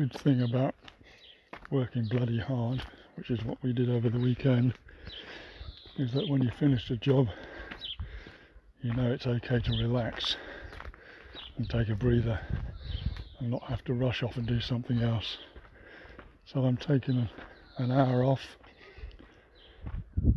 good 0.00 0.18
thing 0.22 0.40
about 0.40 0.74
working 1.70 2.08
bloody 2.08 2.38
hard, 2.38 2.82
which 3.16 3.30
is 3.30 3.44
what 3.44 3.62
we 3.62 3.70
did 3.70 3.90
over 3.90 4.08
the 4.08 4.18
weekend, 4.18 4.72
is 5.98 6.10
that 6.12 6.26
when 6.26 6.40
you 6.40 6.50
finish 6.58 6.88
a 6.88 6.96
job, 6.96 7.28
you 8.80 8.94
know 8.94 9.12
it's 9.12 9.26
okay 9.26 9.60
to 9.60 9.70
relax 9.72 10.36
and 11.58 11.68
take 11.68 11.90
a 11.90 11.94
breather 11.94 12.40
and 13.40 13.50
not 13.50 13.62
have 13.64 13.84
to 13.84 13.92
rush 13.92 14.22
off 14.22 14.38
and 14.38 14.46
do 14.46 14.58
something 14.58 15.02
else. 15.02 15.36
So 16.46 16.64
I'm 16.64 16.78
taking 16.78 17.28
an 17.76 17.90
hour 17.90 18.24
off, 18.24 18.56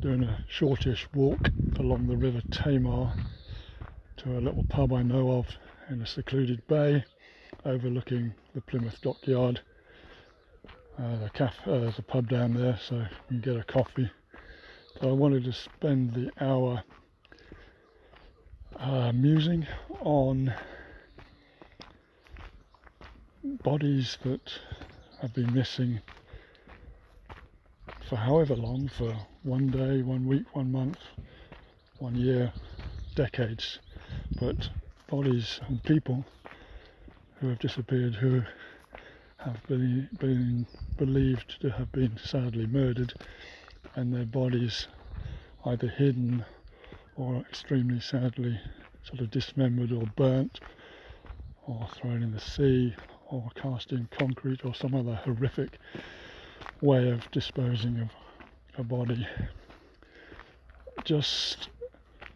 doing 0.02 0.25
a 0.25 0.43
shortish 0.50 1.07
walk 1.14 1.48
along 1.80 2.07
the 2.07 2.18
River 2.18 2.41
Tamar 2.52 3.14
to 4.18 4.38
a 4.38 4.41
little 4.41 4.66
pub 4.66 4.91
I 4.91 5.04
know 5.04 5.32
of 5.32 5.48
in 5.89 6.02
a 6.02 6.05
secluded 6.05 6.68
bay 6.68 7.05
overlooking 7.64 8.34
the 8.54 8.62
Plymouth 8.62 9.02
dockyard. 9.02 9.62
Uh, 10.98 11.18
the 11.18 11.44
uh, 11.44 11.50
there's 11.66 11.98
a 11.98 12.04
pub 12.04 12.30
down 12.30 12.54
there, 12.54 12.77
so 12.88 12.98
you 12.98 13.08
can 13.27 13.41
get 13.41 13.58
a 13.58 13.64
coffee. 13.64 14.12
So 15.00 15.10
I 15.10 15.12
wanted 15.12 15.44
to 15.46 15.54
spend 15.54 16.14
the 16.14 16.30
hour 16.40 16.84
uh, 18.77 19.12
musing 19.12 19.66
on 20.02 20.54
bodies 23.63 24.20
that 24.24 24.54
have 25.22 25.34
been 25.34 25.52
missing 25.52 25.99
for 28.08 28.18
however 28.18 28.55
long, 28.55 28.88
for 28.88 29.16
one 29.41 29.72
day, 29.72 30.04
one 30.04 30.27
week, 30.27 30.46
one 30.54 30.72
month, 30.72 30.99
one 31.98 32.16
year, 32.16 32.54
decades, 33.16 33.80
but 34.40 34.70
bodies 35.10 35.60
and 35.68 35.84
people 35.84 36.24
who 37.44 37.50
have 37.50 37.60
disappeared 37.60 38.16
who 38.16 38.42
have 39.36 39.68
been, 39.68 40.08
been 40.18 40.66
believed 40.98 41.60
to 41.60 41.70
have 41.70 41.91
been 41.91 42.18
sadly 42.18 42.66
murdered 42.66 43.13
and 43.96 44.13
their 44.13 44.24
bodies 44.24 44.88
either 45.66 45.90
hidden 45.90 46.46
or 47.18 47.35
extremely 47.41 48.00
sadly 48.00 48.58
sort 49.04 49.20
of 49.20 49.30
dismembered 49.30 49.91
or 49.91 50.08
burnt 50.16 50.62
or 51.68 51.85
thrown 51.96 52.24
in 52.24 52.32
the 52.32 52.40
sea 52.40 52.96
or 53.30 53.50
cast 53.55 53.91
in 53.91 54.07
concrete 54.10 54.63
or 54.63 54.74
some 54.74 54.96
other 54.96 55.16
horrific 55.26 55.78
way 56.80 57.10
of 57.10 57.30
disposing 57.32 58.00
of 58.00 58.10
a 58.78 58.84
body. 58.85 59.28
Just 61.04 61.68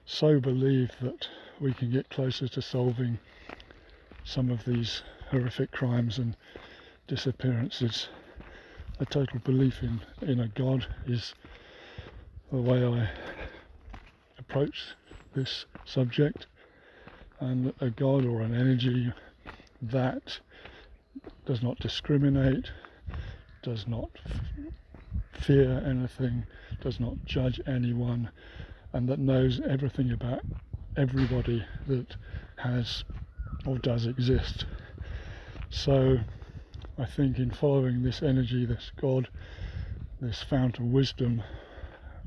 so 0.06 0.42
believe 0.42 0.92
that 1.00 1.30
we 1.62 1.74
can 1.74 1.92
get 1.92 2.10
closer 2.10 2.50
to 2.50 2.62
solving 2.62 3.18
some 4.28 4.52
of 4.52 4.66
these 4.66 5.04
horrific 5.32 5.72
crimes 5.72 6.18
and 6.18 6.36
disappearances. 7.08 8.10
A 9.00 9.06
total 9.06 9.40
belief 9.40 9.82
in, 9.82 10.02
in 10.22 10.42
a 10.42 10.50
God 10.50 10.86
is 11.06 11.34
the 12.52 12.62
way 12.62 12.86
I 12.86 13.10
approach 14.38 14.88
this 15.34 15.66
subject, 15.86 16.48
and 17.40 17.74
a 17.80 17.90
God 17.90 18.26
or 18.26 18.42
an 18.42 18.54
energy 18.54 19.14
that 19.82 20.40
does 21.46 21.64
not 21.64 21.80
discriminate, 21.80 22.70
does 23.64 23.88
not 23.88 24.10
f- 24.16 24.42
fear 25.32 25.82
anything, 25.86 26.44
does 26.82 27.00
not 27.00 27.16
judge 27.26 27.62
anyone, 27.66 28.30
and 28.92 29.08
that 29.08 29.20
knows 29.20 29.62
everything 29.70 30.12
about 30.12 30.42
everybody 30.98 31.66
that 31.88 32.18
has 32.58 33.06
or 33.68 33.78
does 33.80 34.06
exist. 34.06 34.66
So 35.70 36.18
I 36.98 37.06
think 37.06 37.38
in 37.38 37.52
following 37.52 38.02
this 38.02 38.24
energy, 38.24 38.66
this 38.66 38.92
God, 39.00 39.28
this 40.22 40.42
fount 40.42 40.80
of 40.80 40.86
wisdom, 40.86 41.44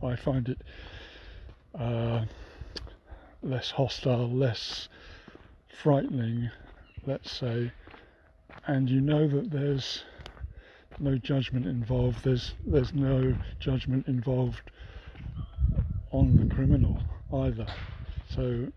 I 0.02 0.16
find 0.16 0.48
it 0.50 0.60
uh, 1.78 2.25
less 3.42 3.70
hostile, 3.70 4.31
less 4.31 4.88
frightening, 5.82 6.50
let's 7.06 7.31
say, 7.31 7.72
and 8.66 8.91
you 8.91 9.00
know 9.00 9.26
that 9.26 9.50
there's 9.50 10.04
no 10.98 11.16
judgment 11.16 11.65
involved. 11.66 12.22
There's 12.22 12.54
there's 12.66 12.92
no 12.92 13.34
judgment 13.59 14.06
involved 14.06 14.70
on 16.12 16.36
the 16.36 16.54
criminal 16.54 17.03
either. 17.32 17.66
So 18.28 18.69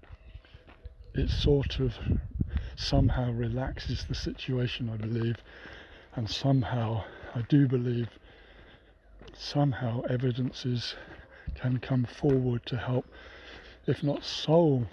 it 1.13 1.29
sort 1.29 1.79
of 1.79 1.93
somehow 2.75 3.31
relaxes 3.31 4.05
the 4.05 4.15
situation, 4.15 4.89
I 4.89 4.97
believe, 4.97 5.37
and 6.15 6.29
somehow 6.29 7.03
I 7.35 7.41
do 7.41 7.67
believe 7.67 8.09
somehow 9.37 10.01
evidences 10.09 10.95
can 11.55 11.77
come 11.79 12.05
forward 12.05 12.65
to 12.67 12.77
help, 12.77 13.05
if 13.87 14.03
not 14.03 14.23
solve 14.23 14.87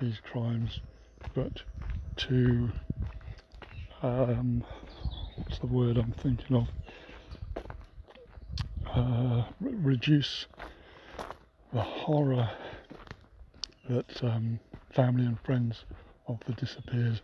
these 0.00 0.20
crimes, 0.20 0.80
but 1.34 1.62
to 2.16 2.70
um, 4.02 4.64
what's 5.36 5.58
the 5.58 5.66
word 5.66 5.96
I'm 5.96 6.12
thinking 6.12 6.56
of? 6.56 6.68
Uh, 8.94 9.44
re- 9.60 9.74
reduce 9.74 10.46
the 11.72 11.82
horror 11.82 12.50
that 13.88 14.24
um, 14.24 14.60
family 14.90 15.24
and 15.26 15.38
friends 15.40 15.84
of 16.28 16.38
the 16.46 16.52
disappeared 16.52 17.20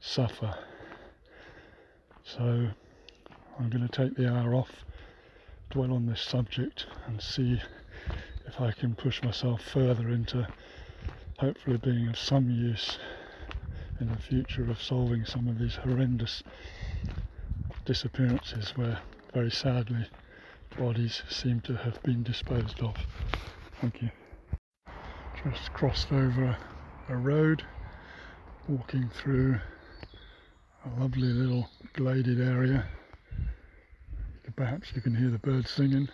suffer. 0.00 0.54
So 2.22 2.68
I'm 3.58 3.70
going 3.70 3.86
to 3.86 3.88
take 3.88 4.16
the 4.16 4.32
hour 4.32 4.54
off, 4.54 4.70
dwell 5.70 5.92
on 5.92 6.06
this 6.06 6.20
subject, 6.20 6.86
and 7.06 7.20
see 7.20 7.60
if 8.46 8.60
I 8.60 8.70
can 8.72 8.94
push 8.94 9.22
myself 9.22 9.62
further 9.62 10.10
into 10.10 10.46
hopefully 11.38 11.78
being 11.78 12.08
of 12.08 12.18
some 12.18 12.50
use 12.50 12.98
in 14.00 14.08
the 14.08 14.16
future 14.16 14.70
of 14.70 14.80
solving 14.80 15.24
some 15.24 15.48
of 15.48 15.58
these 15.58 15.76
horrendous 15.76 16.42
disappearances 17.84 18.70
where 18.76 18.98
very 19.32 19.50
sadly 19.50 20.06
bodies 20.78 21.22
seem 21.28 21.60
to 21.62 21.74
have 21.74 22.02
been 22.02 22.22
disposed 22.22 22.80
of. 22.80 22.94
Thank 23.80 24.02
you. 24.02 24.10
Just 25.44 25.72
crossed 25.72 26.12
over 26.12 26.56
a 27.08 27.16
road, 27.16 27.64
walking 28.68 29.08
through 29.08 29.58
a 30.84 31.00
lovely 31.00 31.28
little 31.28 31.66
gladed 31.94 32.38
area. 32.38 32.86
Perhaps 34.56 34.92
you 34.94 35.00
can 35.00 35.14
hear 35.14 35.30
the 35.30 35.38
birds 35.38 35.70
singing. 35.70 36.08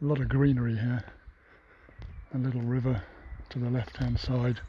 A 0.00 0.04
lot 0.04 0.20
of 0.20 0.28
greenery 0.28 0.76
here. 0.76 1.02
A 2.32 2.38
little 2.38 2.60
river 2.60 3.02
to 3.50 3.58
the 3.58 3.70
left 3.70 3.96
hand 3.96 4.20
side 4.20 4.60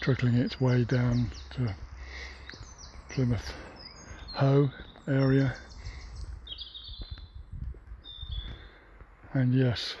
trickling 0.00 0.34
its 0.34 0.58
way 0.58 0.84
down 0.84 1.30
to 1.50 1.74
Plymouth 3.10 3.52
Hoe 4.34 4.70
area. 5.06 5.54
And 9.34 9.52
yes, 9.52 9.96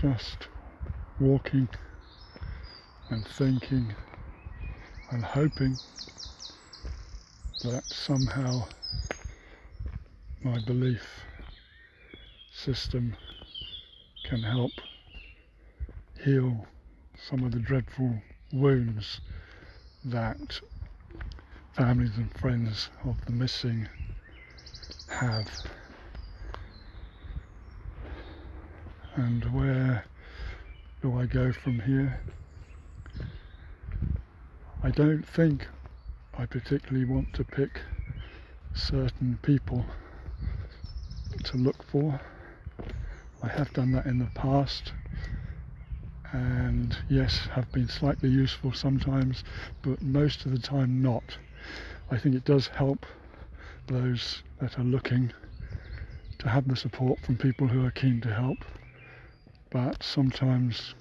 just 0.00 0.48
walking 1.20 1.68
and 3.10 3.26
thinking 3.26 3.94
and 5.10 5.24
hoping 5.24 5.78
that 7.62 7.84
somehow 7.92 8.64
my 10.42 10.58
belief 10.58 11.24
system 12.50 13.16
can 14.22 14.42
help 14.42 14.80
heal 16.22 16.66
some 17.16 17.44
of 17.44 17.52
the 17.52 17.58
dreadful 17.58 18.14
wounds 18.52 19.20
that 20.04 20.60
families 21.72 22.16
and 22.16 22.32
friends 22.34 22.90
of 23.04 23.16
the 23.26 23.32
missing 23.32 23.88
have. 25.08 25.48
And 29.16 29.44
where 29.54 30.04
do 31.02 31.18
I 31.18 31.26
go 31.26 31.52
from 31.52 31.80
here? 31.80 32.20
I 34.84 34.90
don't 34.90 35.26
think 35.26 35.66
I 36.36 36.44
particularly 36.44 37.06
want 37.06 37.32
to 37.32 37.42
pick 37.42 37.80
certain 38.74 39.38
people 39.40 39.86
to 41.44 41.56
look 41.56 41.82
for. 41.82 42.20
I 43.42 43.48
have 43.48 43.72
done 43.72 43.92
that 43.92 44.04
in 44.04 44.18
the 44.18 44.28
past 44.34 44.92
and 46.32 46.94
yes, 47.08 47.48
have 47.52 47.72
been 47.72 47.88
slightly 47.88 48.28
useful 48.28 48.74
sometimes, 48.74 49.42
but 49.80 50.02
most 50.02 50.44
of 50.44 50.52
the 50.52 50.58
time 50.58 51.00
not. 51.00 51.38
I 52.10 52.18
think 52.18 52.34
it 52.34 52.44
does 52.44 52.66
help 52.66 53.06
those 53.86 54.42
that 54.60 54.78
are 54.78 54.84
looking 54.84 55.32
to 56.40 56.48
have 56.50 56.68
the 56.68 56.76
support 56.76 57.20
from 57.22 57.38
people 57.38 57.68
who 57.68 57.86
are 57.86 57.90
keen 57.90 58.20
to 58.20 58.34
help, 58.34 58.66
but 59.70 60.02
sometimes 60.02 60.94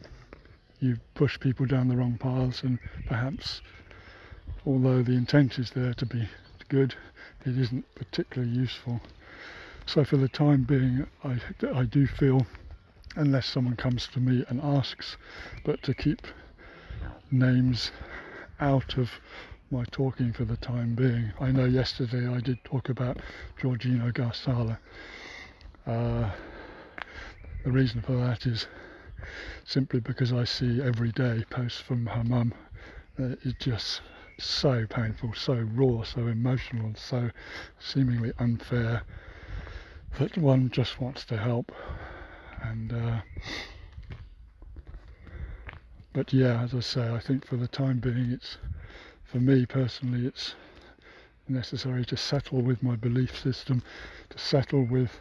you 0.84 0.98
push 1.16 1.40
people 1.40 1.66
down 1.66 1.88
the 1.88 1.96
wrong 1.96 2.18
paths, 2.18 2.62
and 2.62 2.78
perhaps, 3.06 3.62
although 4.66 5.02
the 5.02 5.14
intent 5.14 5.58
is 5.58 5.72
there 5.72 5.94
to 5.94 6.06
be 6.06 6.28
good, 6.68 6.94
it 7.46 7.58
isn't 7.58 7.86
particularly 7.96 8.54
useful. 8.54 9.00
So 9.86 10.04
for 10.04 10.18
the 10.18 10.30
time 10.30 10.64
being, 10.64 11.08
I, 11.24 11.40
I 11.74 11.84
do 11.84 12.06
feel, 12.06 12.46
unless 13.16 13.46
someone 13.46 13.76
comes 13.76 14.08
to 14.08 14.20
me 14.20 14.44
and 14.50 14.62
asks, 14.62 15.18
but 15.64 15.82
to 15.84 15.94
keep 15.94 16.28
names 17.32 17.92
out 18.60 18.98
of 18.98 19.10
my 19.72 19.84
talking 19.92 20.32
for 20.34 20.46
the 20.46 20.58
time 20.58 20.96
being. 20.96 21.34
I 21.40 21.52
know 21.52 21.66
yesterday 21.66 22.28
I 22.28 22.40
did 22.40 22.64
talk 22.64 22.90
about 22.90 23.18
Georgina 23.60 24.12
Gharsallah. 24.12 24.78
Uh, 25.88 26.30
the 27.64 27.72
reason 27.72 28.02
for 28.02 28.16
that 28.18 28.46
is 28.46 28.68
simply 29.66 30.00
because 30.00 30.34
I 30.34 30.44
see 30.44 30.82
every 30.82 31.12
day 31.12 31.44
posts 31.50 31.80
from 31.80 32.06
her 32.08 32.24
mum. 32.24 32.54
Uh, 33.20 33.36
it's 33.44 33.54
just 33.60 34.02
so 34.38 34.86
painful, 34.88 35.34
so 35.34 35.54
raw, 35.74 36.04
so 36.04 36.28
emotional, 36.28 36.94
so 36.96 37.30
seemingly 37.80 38.34
unfair 38.40 39.04
that 40.20 40.38
one 40.38 40.70
just 40.70 41.00
wants 41.00 41.26
to 41.26 41.38
help. 41.38 41.72
And 42.62 42.94
uh, 42.94 43.22
but 46.14 46.32
yeah, 46.32 46.62
as 46.62 46.76
I 46.76 46.80
say, 46.80 47.10
I 47.12 47.20
think 47.20 47.46
for 47.46 47.58
the 47.58 47.68
time 47.68 48.00
being, 48.00 48.32
it's 48.32 48.58
for 49.24 49.40
me 49.40 49.66
personally, 49.66 50.28
it's 50.28 50.56
necessary 51.48 52.06
to 52.06 52.16
settle 52.18 52.62
with 52.62 52.84
my 52.84 52.96
belief 52.96 53.38
system, 53.38 53.82
to 54.30 54.38
settle 54.38 54.84
with 54.84 55.20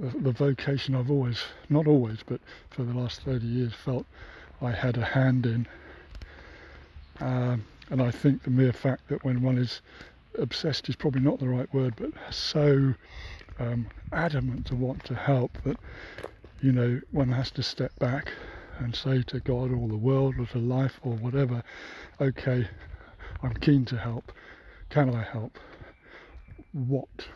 the, 0.00 0.32
vocation 0.32 0.94
I've 0.94 1.10
always, 1.10 1.42
not 1.68 1.86
always, 1.86 2.18
but 2.26 2.40
for 2.70 2.82
the 2.82 2.92
last 2.92 3.22
30 3.22 3.46
years, 3.46 3.72
felt 3.72 4.06
I 4.60 4.72
had 4.72 4.96
a 4.96 5.04
hand 5.04 5.46
in. 5.46 5.66
Um, 7.20 7.64
and 7.90 8.02
I 8.02 8.10
think 8.10 8.42
the 8.42 8.50
mere 8.50 8.72
fact 8.72 9.08
that 9.08 9.24
when 9.24 9.42
one 9.42 9.58
is 9.58 9.80
obsessed 10.38 10.88
is 10.88 10.96
probably 10.96 11.20
not 11.20 11.38
the 11.38 11.48
right 11.48 11.72
word, 11.72 11.94
but 11.96 12.10
so 12.30 12.94
um, 13.58 13.86
adamant 14.12 14.66
to 14.66 14.76
want 14.76 15.04
to 15.04 15.14
help 15.14 15.56
that 15.64 15.78
you 16.60 16.72
know 16.72 17.00
one 17.10 17.30
has 17.30 17.50
to 17.52 17.62
step 17.62 17.96
back 17.98 18.32
and 18.78 18.94
say 18.94 19.22
to 19.22 19.40
God 19.40 19.72
or 19.72 19.88
the 19.88 19.96
world 19.96 20.34
or 20.38 20.46
to 20.46 20.58
life 20.58 21.00
or 21.02 21.12
whatever, 21.12 21.62
okay, 22.20 22.68
I'm 23.42 23.54
keen 23.54 23.84
to 23.86 23.96
help. 23.96 24.32
Can 24.90 25.14
I 25.14 25.22
help? 25.22 25.58
What 26.72 27.28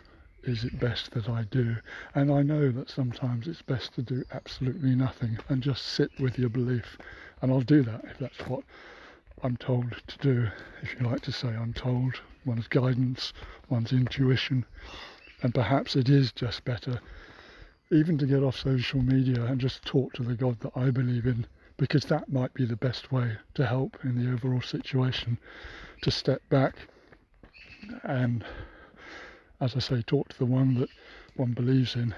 is 0.44 0.64
it 0.64 0.80
best 0.80 1.12
that 1.12 1.28
I 1.28 1.44
do? 1.50 1.76
And 2.14 2.32
I 2.32 2.42
know 2.42 2.70
that 2.72 2.90
sometimes 2.90 3.46
it's 3.46 3.62
best 3.62 3.94
to 3.94 4.02
do 4.02 4.24
absolutely 4.32 4.94
nothing 4.94 5.38
and 5.48 5.62
just 5.62 5.86
sit 5.86 6.10
with 6.18 6.38
your 6.38 6.48
belief. 6.48 6.98
And 7.42 7.52
I'll 7.52 7.60
do 7.60 7.82
that 7.82 8.04
if 8.04 8.18
that's 8.18 8.40
what 8.48 8.62
I'm 9.42 9.56
told 9.56 9.94
to 10.06 10.18
do. 10.18 10.48
If 10.82 10.94
you 10.98 11.06
like 11.06 11.20
to 11.22 11.32
say 11.32 11.48
I'm 11.48 11.72
told, 11.72 12.20
one's 12.44 12.68
guidance, 12.68 13.32
one's 13.68 13.92
intuition. 13.92 14.64
And 15.42 15.54
perhaps 15.54 15.96
it 15.96 16.08
is 16.08 16.32
just 16.32 16.64
better 16.64 17.00
even 17.92 18.16
to 18.18 18.26
get 18.26 18.42
off 18.42 18.56
social 18.56 19.02
media 19.02 19.42
and 19.44 19.60
just 19.60 19.84
talk 19.84 20.12
to 20.12 20.22
the 20.22 20.34
God 20.34 20.60
that 20.60 20.72
I 20.76 20.90
believe 20.90 21.26
in, 21.26 21.46
because 21.76 22.04
that 22.04 22.30
might 22.32 22.54
be 22.54 22.64
the 22.64 22.76
best 22.76 23.10
way 23.10 23.36
to 23.54 23.66
help 23.66 23.98
in 24.04 24.16
the 24.16 24.32
overall 24.32 24.62
situation. 24.62 25.38
To 26.02 26.10
step 26.10 26.40
back 26.50 26.76
and, 28.04 28.44
as 29.60 29.76
I 29.76 29.78
say, 29.78 30.02
talk 30.02 30.28
to 30.30 30.38
the 30.38 30.46
one 30.46 30.74
that 30.80 30.88
one 31.36 31.52
believes 31.52 31.94
in, 31.94 32.14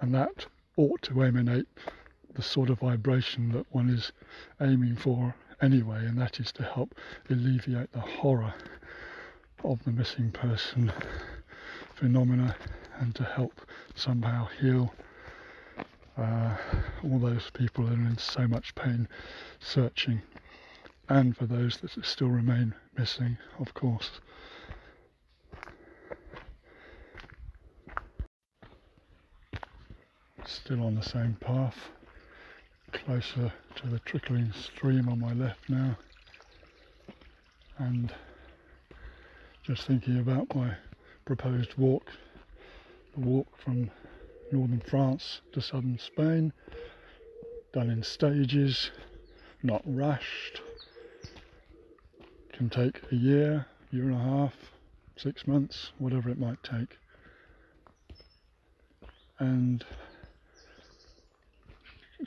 and 0.00 0.14
that 0.14 0.46
ought 0.76 1.02
to 1.02 1.22
emanate 1.22 1.68
the 2.34 2.42
sort 2.42 2.70
of 2.70 2.80
vibration 2.80 3.52
that 3.52 3.66
one 3.70 3.88
is 3.88 4.12
aiming 4.60 4.96
for 4.96 5.34
anyway, 5.62 6.04
and 6.04 6.18
that 6.18 6.40
is 6.40 6.50
to 6.52 6.64
help 6.64 6.94
alleviate 7.30 7.92
the 7.92 8.00
horror 8.00 8.52
of 9.62 9.82
the 9.84 9.92
missing 9.92 10.30
person 10.32 10.92
phenomena 11.94 12.56
and 12.98 13.14
to 13.14 13.24
help 13.24 13.60
somehow 13.94 14.46
heal 14.60 14.92
uh, 16.18 16.56
all 17.04 17.18
those 17.18 17.50
people 17.54 17.84
that 17.86 17.98
are 17.98 18.06
in 18.06 18.18
so 18.18 18.46
much 18.46 18.74
pain 18.74 19.08
searching, 19.60 20.20
and 21.08 21.36
for 21.36 21.46
those 21.46 21.78
that 21.78 21.90
still 22.04 22.28
remain 22.28 22.74
missing, 22.96 23.36
of 23.58 23.74
course. 23.74 24.20
Still 30.46 30.84
on 30.84 30.94
the 30.94 31.02
same 31.02 31.36
path, 31.40 31.90
closer 32.92 33.52
to 33.76 33.86
the 33.86 33.98
trickling 34.00 34.52
stream 34.52 35.08
on 35.08 35.20
my 35.20 35.32
left 35.32 35.68
now, 35.68 35.96
and 37.78 38.12
just 39.62 39.86
thinking 39.86 40.18
about 40.18 40.54
my 40.54 40.76
proposed 41.24 41.76
walk 41.76 42.10
the 43.14 43.20
walk 43.20 43.46
from 43.56 43.90
northern 44.50 44.80
France 44.80 45.40
to 45.52 45.60
southern 45.60 45.98
Spain, 45.98 46.52
done 47.72 47.90
in 47.90 48.02
stages, 48.02 48.90
not 49.62 49.82
rushed. 49.84 50.60
Can 52.52 52.70
take 52.70 53.00
a 53.10 53.14
year, 53.16 53.66
year 53.90 54.04
and 54.04 54.14
a 54.14 54.18
half, 54.18 54.54
six 55.16 55.46
months, 55.46 55.92
whatever 55.98 56.28
it 56.28 56.38
might 56.38 56.62
take. 56.62 56.98
And 59.38 59.84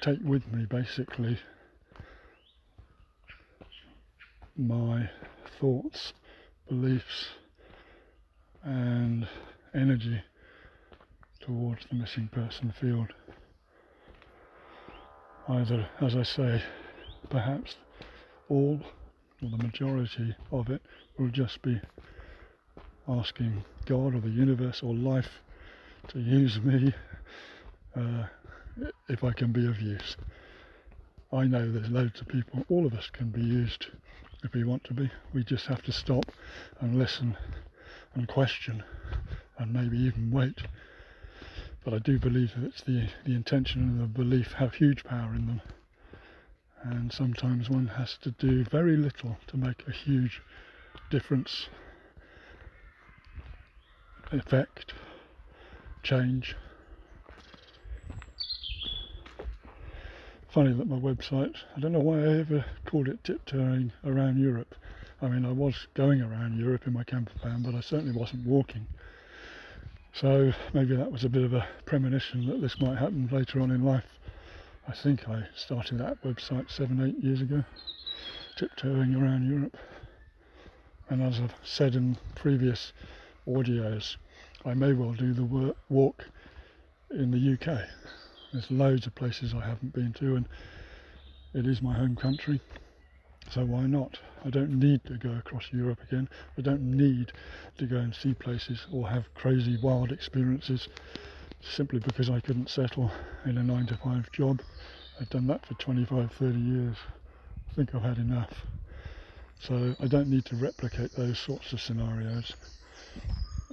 take 0.02 0.20
with 0.24 0.46
me 0.52 0.66
basically 0.66 1.40
my 4.58 5.10
thoughts, 5.60 6.14
beliefs, 6.68 7.28
and 8.64 9.28
energy 9.74 10.22
towards 11.42 11.86
the 11.90 11.96
missing 11.96 12.28
person 12.32 12.74
field. 12.80 13.14
Either, 15.48 15.88
as 16.02 16.16
I 16.16 16.24
say, 16.24 16.62
perhaps 17.30 17.76
all 18.50 18.82
or 19.42 19.50
the 19.50 19.58
majority 19.58 20.36
of 20.52 20.70
it 20.70 20.82
will 21.18 21.30
just 21.30 21.62
be 21.62 21.80
asking 23.08 23.64
God 23.86 24.16
or 24.16 24.20
the 24.20 24.30
universe 24.30 24.82
or 24.84 24.94
life 24.94 25.30
to 26.10 26.20
use 26.20 26.60
me 26.62 26.94
uh, 27.96 28.24
if 29.10 29.24
I 29.24 29.34
can 29.34 29.52
be 29.52 29.68
of 29.68 29.82
use. 29.82 30.16
I 31.32 31.46
know 31.46 31.72
there's 31.72 31.90
loads 31.90 32.22
of 32.22 32.28
people, 32.28 32.66
all 32.70 32.86
of 32.86 32.94
us 32.94 33.10
can 33.12 33.30
be 33.30 33.42
used 33.42 33.88
if 34.44 34.54
we 34.54 34.64
want 34.64 34.84
to 34.86 34.94
be. 34.94 35.12
We 35.34 35.44
just 35.44 35.66
have 35.68 35.84
to 35.84 35.92
stop 35.92 36.26
and 36.80 36.98
listen 36.98 37.38
and 38.14 38.28
question 38.28 38.84
and 39.58 39.74
maybe 39.74 39.98
even 39.98 40.32
wait 40.32 40.62
but 41.88 41.94
I 41.94 42.00
do 42.00 42.20
believe 42.20 42.52
that 42.54 42.66
it's 42.66 42.82
the, 42.82 43.08
the 43.24 43.34
intention 43.34 43.82
and 43.82 44.02
the 44.02 44.08
belief 44.08 44.52
have 44.52 44.74
huge 44.74 45.06
power 45.06 45.34
in 45.34 45.48
them. 45.48 45.62
And 46.84 47.14
sometimes 47.14 47.70
one 47.70 47.88
has 47.88 48.18
to 48.24 48.32
do 48.32 48.66
very 48.66 48.98
little 48.98 49.38
to 49.48 49.56
make 49.56 49.88
a 49.88 49.92
huge 49.92 50.42
difference, 51.10 51.70
effect, 54.34 54.96
change. 56.04 56.58
Funny 60.58 60.74
that 60.74 60.88
my 60.88 60.98
website, 60.98 61.54
I 61.76 61.80
don't 61.80 61.92
know 61.92 62.00
why 62.00 62.18
I 62.18 62.40
ever 62.40 62.66
called 62.88 63.08
it 63.10 63.24
tiptoeing 63.24 63.92
around 64.04 64.40
Europe. 64.40 64.74
I 65.22 65.28
mean, 65.28 65.46
I 65.46 65.52
was 65.52 65.86
going 65.94 66.20
around 66.20 66.58
Europe 66.58 66.88
in 66.88 66.94
my 66.94 67.04
camper 67.04 67.34
van, 67.44 67.62
but 67.62 67.76
I 67.76 67.82
certainly 67.82 68.18
wasn't 68.18 68.44
walking. 68.44 68.88
So 70.14 70.52
maybe 70.74 70.96
that 70.96 71.12
was 71.12 71.24
a 71.24 71.30
bit 71.30 71.44
of 71.44 71.54
a 71.54 71.68
premonition 71.86 72.48
that 72.48 72.60
this 72.60 72.82
might 72.82 72.98
happen 72.98 73.30
later 73.32 73.62
on 73.62 73.70
in 73.70 73.84
life. 73.84 74.18
I 74.88 74.94
think 74.94 75.30
I 75.30 75.44
started 75.56 76.00
that 76.00 76.24
website 76.24 76.72
seven, 76.72 77.08
eight 77.08 77.24
years 77.24 77.42
ago, 77.42 77.64
tiptoeing 78.56 79.14
around 79.14 79.48
Europe. 79.48 79.78
And 81.08 81.22
as 81.22 81.40
I've 81.40 81.54
said 81.64 81.94
in 81.94 82.18
previous 82.34 82.94
audios, 83.48 84.16
I 84.66 84.74
may 84.74 84.94
well 84.94 85.14
do 85.14 85.34
the 85.36 85.76
walk 85.90 86.26
in 87.12 87.30
the 87.30 87.54
UK. 87.54 87.88
There's 88.52 88.72
loads 88.72 89.06
of 89.06 89.16
places 89.16 89.54
I 89.54 89.66
haven't 89.66 89.94
been 89.94 90.14
to, 90.14 90.38
and 90.38 90.48
it 91.54 91.68
is 91.68 91.82
my 91.82 91.94
home 91.94 92.16
country. 92.16 92.62
So 93.52 93.66
why 93.66 93.86
not? 93.88 94.20
I 94.46 94.50
don't 94.50 94.80
need 94.80 95.04
to 95.06 95.18
go 95.18 95.32
across 95.32 95.72
Europe 95.72 96.00
again. 96.04 96.30
I 96.58 96.62
don't 96.62 96.84
need 96.84 97.34
to 97.78 97.86
go 97.86 97.98
and 97.98 98.14
see 98.14 98.34
places 98.34 98.88
or 98.92 99.10
have 99.10 99.34
crazy 99.34 99.78
wild 99.78 100.12
experiences 100.12 100.88
simply 101.62 102.00
because 102.00 102.30
I 102.30 102.40
couldn't 102.40 102.70
settle 102.70 103.12
in 103.46 103.58
a 103.58 103.64
9 103.64 103.88
to 103.88 103.98
5 103.98 104.32
job. 104.32 104.62
I've 105.20 105.30
done 105.30 105.48
that 105.48 105.66
for 105.66 105.74
25, 105.76 106.32
30 106.32 106.60
years. 106.60 106.96
I 107.70 107.74
think 107.74 107.96
I've 107.96 108.04
had 108.04 108.18
enough. 108.18 108.66
So 109.60 109.96
I 110.00 110.08
don't 110.08 110.30
need 110.30 110.46
to 110.46 110.56
replicate 110.56 111.14
those 111.14 111.40
sorts 111.40 111.74
of 111.74 111.82
scenarios. 111.82 112.54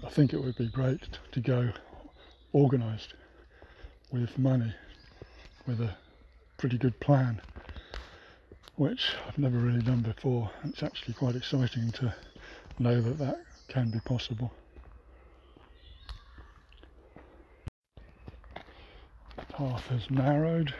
I 0.04 0.08
think 0.08 0.32
it 0.32 0.42
would 0.42 0.56
be 0.56 0.68
great 0.68 1.18
to 1.32 1.40
go 1.40 1.70
organised 2.54 3.14
with 4.12 4.38
money, 4.38 4.74
with 5.66 5.80
a 5.80 5.96
pretty 6.58 6.78
good 6.78 6.98
plan 7.00 7.40
which 8.76 9.12
I've 9.26 9.38
never 9.38 9.58
really 9.58 9.82
done 9.82 10.00
before. 10.00 10.50
It's 10.64 10.82
actually 10.82 11.14
quite 11.14 11.36
exciting 11.36 11.92
to 11.92 12.14
know 12.78 13.00
that 13.00 13.18
that 13.18 13.40
can 13.68 13.90
be 13.90 14.00
possible. 14.00 14.52
The 19.36 19.44
path 19.52 19.86
has 19.88 20.10
narrowed, 20.10 20.74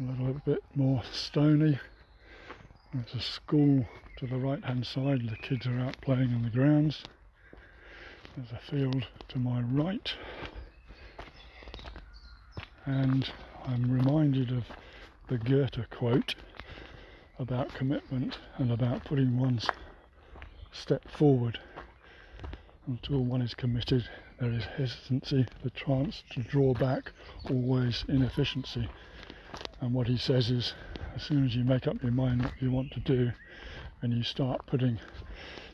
a 0.00 0.02
little 0.02 0.40
bit 0.44 0.64
more 0.74 1.02
stony. 1.12 1.78
There's 2.92 3.14
a 3.14 3.20
school 3.20 3.86
to 4.18 4.26
the 4.26 4.36
right 4.36 4.62
hand 4.64 4.86
side, 4.86 5.28
the 5.28 5.36
kids 5.36 5.66
are 5.66 5.78
out 5.78 6.00
playing 6.00 6.30
in 6.30 6.42
the 6.42 6.50
grounds. 6.50 7.04
There's 8.36 8.50
a 8.50 8.70
field 8.70 9.06
to 9.28 9.38
my 9.38 9.60
right, 9.60 10.12
and 12.86 13.30
I'm 13.66 13.90
reminded 13.90 14.50
of 14.50 14.64
the 15.28 15.38
Goethe 15.38 15.88
quote 15.90 16.34
about 17.38 17.72
commitment 17.74 18.38
and 18.58 18.70
about 18.70 19.04
putting 19.04 19.38
one's 19.38 19.70
step 20.72 21.08
forward. 21.08 21.58
Until 22.86 23.24
one 23.24 23.40
is 23.40 23.54
committed, 23.54 24.06
there 24.38 24.50
is 24.52 24.64
hesitancy, 24.64 25.46
the 25.62 25.70
chance 25.70 26.22
to 26.30 26.42
draw 26.42 26.74
back, 26.74 27.12
always 27.48 28.04
inefficiency. 28.08 28.88
And 29.80 29.94
what 29.94 30.06
he 30.06 30.18
says 30.18 30.50
is, 30.50 30.74
as 31.16 31.22
soon 31.22 31.46
as 31.46 31.56
you 31.56 31.64
make 31.64 31.86
up 31.86 32.02
your 32.02 32.12
mind 32.12 32.42
what 32.42 32.60
you 32.60 32.70
want 32.70 32.92
to 32.92 33.00
do 33.00 33.32
and 34.02 34.12
you 34.12 34.22
start 34.22 34.66
putting 34.66 34.98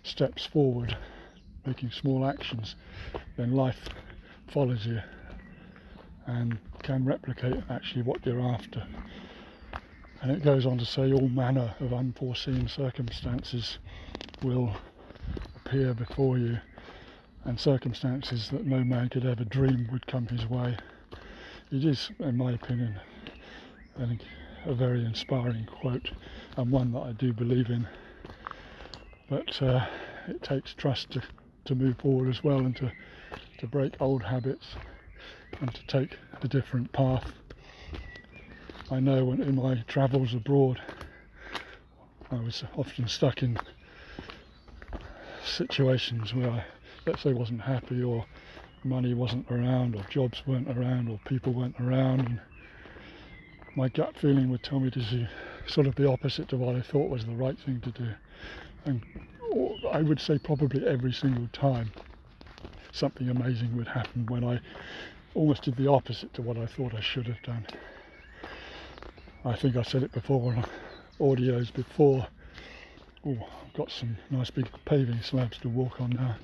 steps 0.05 0.47
forward, 0.47 0.97
making 1.67 1.90
small 1.90 2.25
actions, 2.25 2.76
then 3.37 3.52
life 3.52 3.88
follows 4.47 4.87
you 4.87 5.00
and 6.26 6.59
can 6.91 7.05
replicate 7.05 7.57
actually 7.71 8.03
what 8.03 8.19
you're 8.27 8.41
after. 8.41 8.85
And 10.23 10.33
it 10.33 10.45
goes 10.45 10.67
on 10.67 10.77
to 10.79 10.85
say 10.85 11.13
all 11.13 11.29
manner 11.29 11.73
of 11.79 11.93
unforeseen 11.93 12.67
circumstances 12.67 13.79
will 14.43 14.75
appear 15.55 15.95
before 15.95 16.37
you, 16.37 16.59
and 17.45 17.61
circumstances 17.61 18.49
that 18.49 18.67
no 18.67 18.83
man 18.83 19.09
could 19.09 19.25
ever 19.25 19.45
dream 19.45 19.89
would 19.93 20.05
come 20.09 20.27
his 20.27 20.45
way. 20.47 20.77
It 21.71 21.85
is, 21.85 22.11
in 22.19 22.37
my 22.37 22.55
opinion, 22.55 22.99
a 24.67 24.75
very 24.75 25.05
inspiring 25.05 25.67
quote, 25.67 26.11
and 26.57 26.73
one 26.73 26.91
that 26.91 27.03
I 27.03 27.13
do 27.13 27.33
believe 27.33 27.71
in. 27.71 27.87
But 29.29 29.63
uh, 29.63 29.87
it 30.27 30.43
takes 30.43 30.75
trust 30.75 31.11
to, 31.11 31.23
to 31.67 31.77
move 31.77 31.99
forward 31.99 32.29
as 32.29 32.43
well 32.43 32.59
and 32.59 32.75
to, 32.75 32.91
to 33.59 33.69
break 33.69 33.95
old 34.01 34.25
habits 34.25 34.75
and 35.61 35.75
to 35.75 35.87
take 35.87 36.17
a 36.43 36.49
different 36.49 36.93
path. 36.93 37.25
I 38.91 39.00
know 39.00 39.25
when 39.25 39.41
in 39.41 39.55
my 39.55 39.85
travels 39.87 40.35
abroad, 40.35 40.81
I 42.31 42.37
was 42.37 42.65
often 42.77 43.09
stuck 43.09 43.43
in 43.43 43.59
situations 45.45 46.35
where 46.35 46.50
I, 46.50 46.65
let's 47.07 47.23
say, 47.23 47.33
wasn't 47.33 47.62
happy 47.62 48.03
or 48.03 48.27
money 48.85 49.15
wasn't 49.15 49.50
around 49.50 49.95
or 49.95 50.05
jobs 50.09 50.43
weren't 50.47 50.69
around 50.69 51.09
or 51.09 51.21
people 51.27 51.53
weren't 51.53 51.79
around. 51.81 52.21
And 52.21 52.41
my 53.77 53.89
gut 53.89 54.17
feeling 54.17 54.50
would 54.50 54.62
tell 54.62 54.81
me 54.81 54.91
to 54.91 55.00
do 55.00 55.27
sort 55.67 55.87
of 55.87 55.95
the 55.95 56.09
opposite 56.09 56.49
to 56.49 56.57
what 56.57 56.75
I 56.75 56.81
thought 56.81 57.11
was 57.11 57.27
the 57.27 57.35
right 57.35 57.59
thing 57.59 57.81
to 57.83 57.91
do. 57.91 58.09
And 58.85 59.03
I 59.93 60.03
would 60.03 60.21
say 60.21 60.39
probably 60.39 60.87
every 60.87 61.12
single 61.12 61.49
time 61.53 61.93
something 62.93 63.29
amazing 63.29 63.77
would 63.77 63.89
happen 63.89 64.27
when 64.27 64.45
I 64.45 64.61
almost 65.35 65.63
did 65.63 65.77
the 65.77 65.91
opposite 65.91 66.35
to 66.35 66.43
what 66.43 66.57
I 66.57 66.67
thought 66.67 66.95
I 66.95 67.01
should 67.01 67.27
have 67.27 67.43
done. 67.43 67.67
I 69.45 69.55
think 69.55 69.77
I 69.77 69.83
said 69.83 70.03
it 70.03 70.13
before 70.13 70.53
on 70.53 70.67
audios 71.19 71.73
before. 71.73 72.27
Oh, 73.27 73.39
I've 73.65 73.75
got 73.75 73.91
some 73.91 74.17
nice 74.31 74.51
big 74.51 74.69
paving 74.85 75.23
slabs 75.23 75.59
to 75.59 75.69
walk 75.69 76.01
on 76.01 76.11
now. 76.11 76.37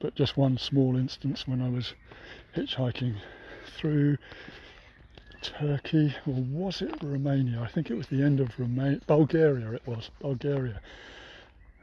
But 0.00 0.14
just 0.14 0.36
one 0.36 0.58
small 0.58 0.96
instance 0.96 1.46
when 1.46 1.60
I 1.60 1.68
was 1.68 1.94
hitchhiking 2.56 3.16
through 3.66 4.16
Turkey, 5.42 6.14
or 6.26 6.34
was 6.34 6.82
it 6.82 6.94
Romania? 7.02 7.60
I 7.60 7.68
think 7.68 7.90
it 7.90 7.96
was 7.96 8.08
the 8.08 8.22
end 8.22 8.40
of 8.40 8.58
Romania, 8.58 9.00
Bulgaria 9.06 9.72
it 9.72 9.86
was, 9.86 10.10
Bulgaria. 10.20 10.80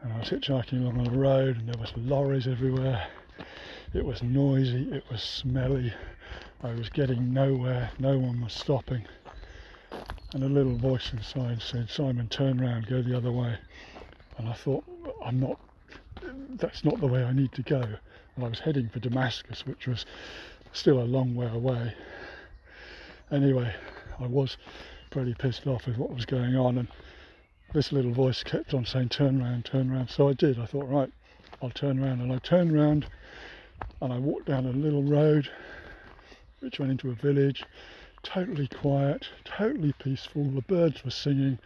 And 0.02 0.14
I 0.14 0.20
was 0.20 0.30
hitchhiking 0.30 0.82
along 0.82 1.04
the 1.04 1.12
road 1.12 1.58
and 1.58 1.68
there 1.68 1.80
was 1.80 1.92
lorries 1.96 2.48
everywhere. 2.48 3.08
It 3.94 4.06
was 4.06 4.22
noisy, 4.22 4.92
it 4.92 5.06
was 5.10 5.24
smelly, 5.24 5.94
I 6.62 6.74
was 6.74 6.90
getting 6.90 7.34
nowhere, 7.34 7.90
no 7.98 8.20
one 8.20 8.42
was 8.42 8.52
stopping. 8.52 9.06
And 10.34 10.44
a 10.44 10.50
little 10.50 10.76
voice 10.76 11.14
inside 11.14 11.62
said, 11.62 11.90
Simon, 11.90 12.28
turn 12.28 12.60
round, 12.60 12.88
go 12.88 13.02
the 13.02 13.16
other 13.16 13.32
way. 13.32 13.58
And 14.38 14.50
I 14.50 14.54
thought, 14.54 14.84
I'm 15.24 15.40
not, 15.40 15.58
that's 16.58 16.84
not 16.84 17.00
the 17.00 17.08
way 17.08 17.24
I 17.24 17.32
need 17.32 17.54
to 17.54 17.64
go. 17.64 17.82
And 17.82 18.46
I 18.46 18.50
was 18.50 18.60
heading 18.60 18.90
for 18.90 19.00
Damascus, 19.00 19.66
which 19.66 19.88
was 19.88 20.06
still 20.74 21.00
a 21.00 21.06
long 21.06 21.34
way 21.34 21.48
away. 21.48 21.94
Anyway, 23.32 23.74
I 24.20 24.28
was 24.28 24.58
pretty 25.12 25.34
pissed 25.34 25.66
off 25.66 25.88
with 25.88 25.98
what 25.98 26.14
was 26.14 26.26
going 26.26 26.58
on. 26.58 26.78
And 26.78 26.90
this 27.74 27.94
little 27.94 28.12
voice 28.12 28.44
kept 28.44 28.74
on 28.74 28.86
saying, 28.86 29.10
turn 29.10 29.42
round, 29.42 29.64
turn 29.64 29.90
round. 29.90 30.10
So 30.10 30.28
I 30.28 30.34
did. 30.34 30.60
I 30.60 30.66
thought, 30.66 30.90
right, 30.90 31.12
I'll 31.62 31.70
turn 31.70 32.02
round. 32.02 32.22
And 32.22 32.34
I 32.34 32.40
turned 32.40 32.74
round 32.74 33.08
and 34.02 34.14
I 34.14 34.18
walked 34.20 34.46
down 34.46 34.66
a 34.66 34.72
little 34.72 35.04
road 35.04 35.50
which 36.60 36.80
went 36.80 36.92
into 36.92 37.10
a 37.10 37.14
village. 37.14 37.64
Totally 38.24 38.68
quiet, 38.68 39.28
totally 39.46 39.94
peaceful. 39.94 40.46
The 40.46 40.62
birds 40.62 41.04
were 41.04 41.12
singing. 41.12 41.60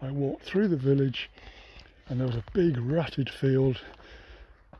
I 0.00 0.10
walked 0.10 0.44
through 0.44 0.68
the 0.68 0.76
village 0.76 1.30
and 2.08 2.18
there 2.18 2.26
was 2.26 2.36
a 2.36 2.44
big 2.52 2.78
rutted 2.78 3.28
field 3.30 3.80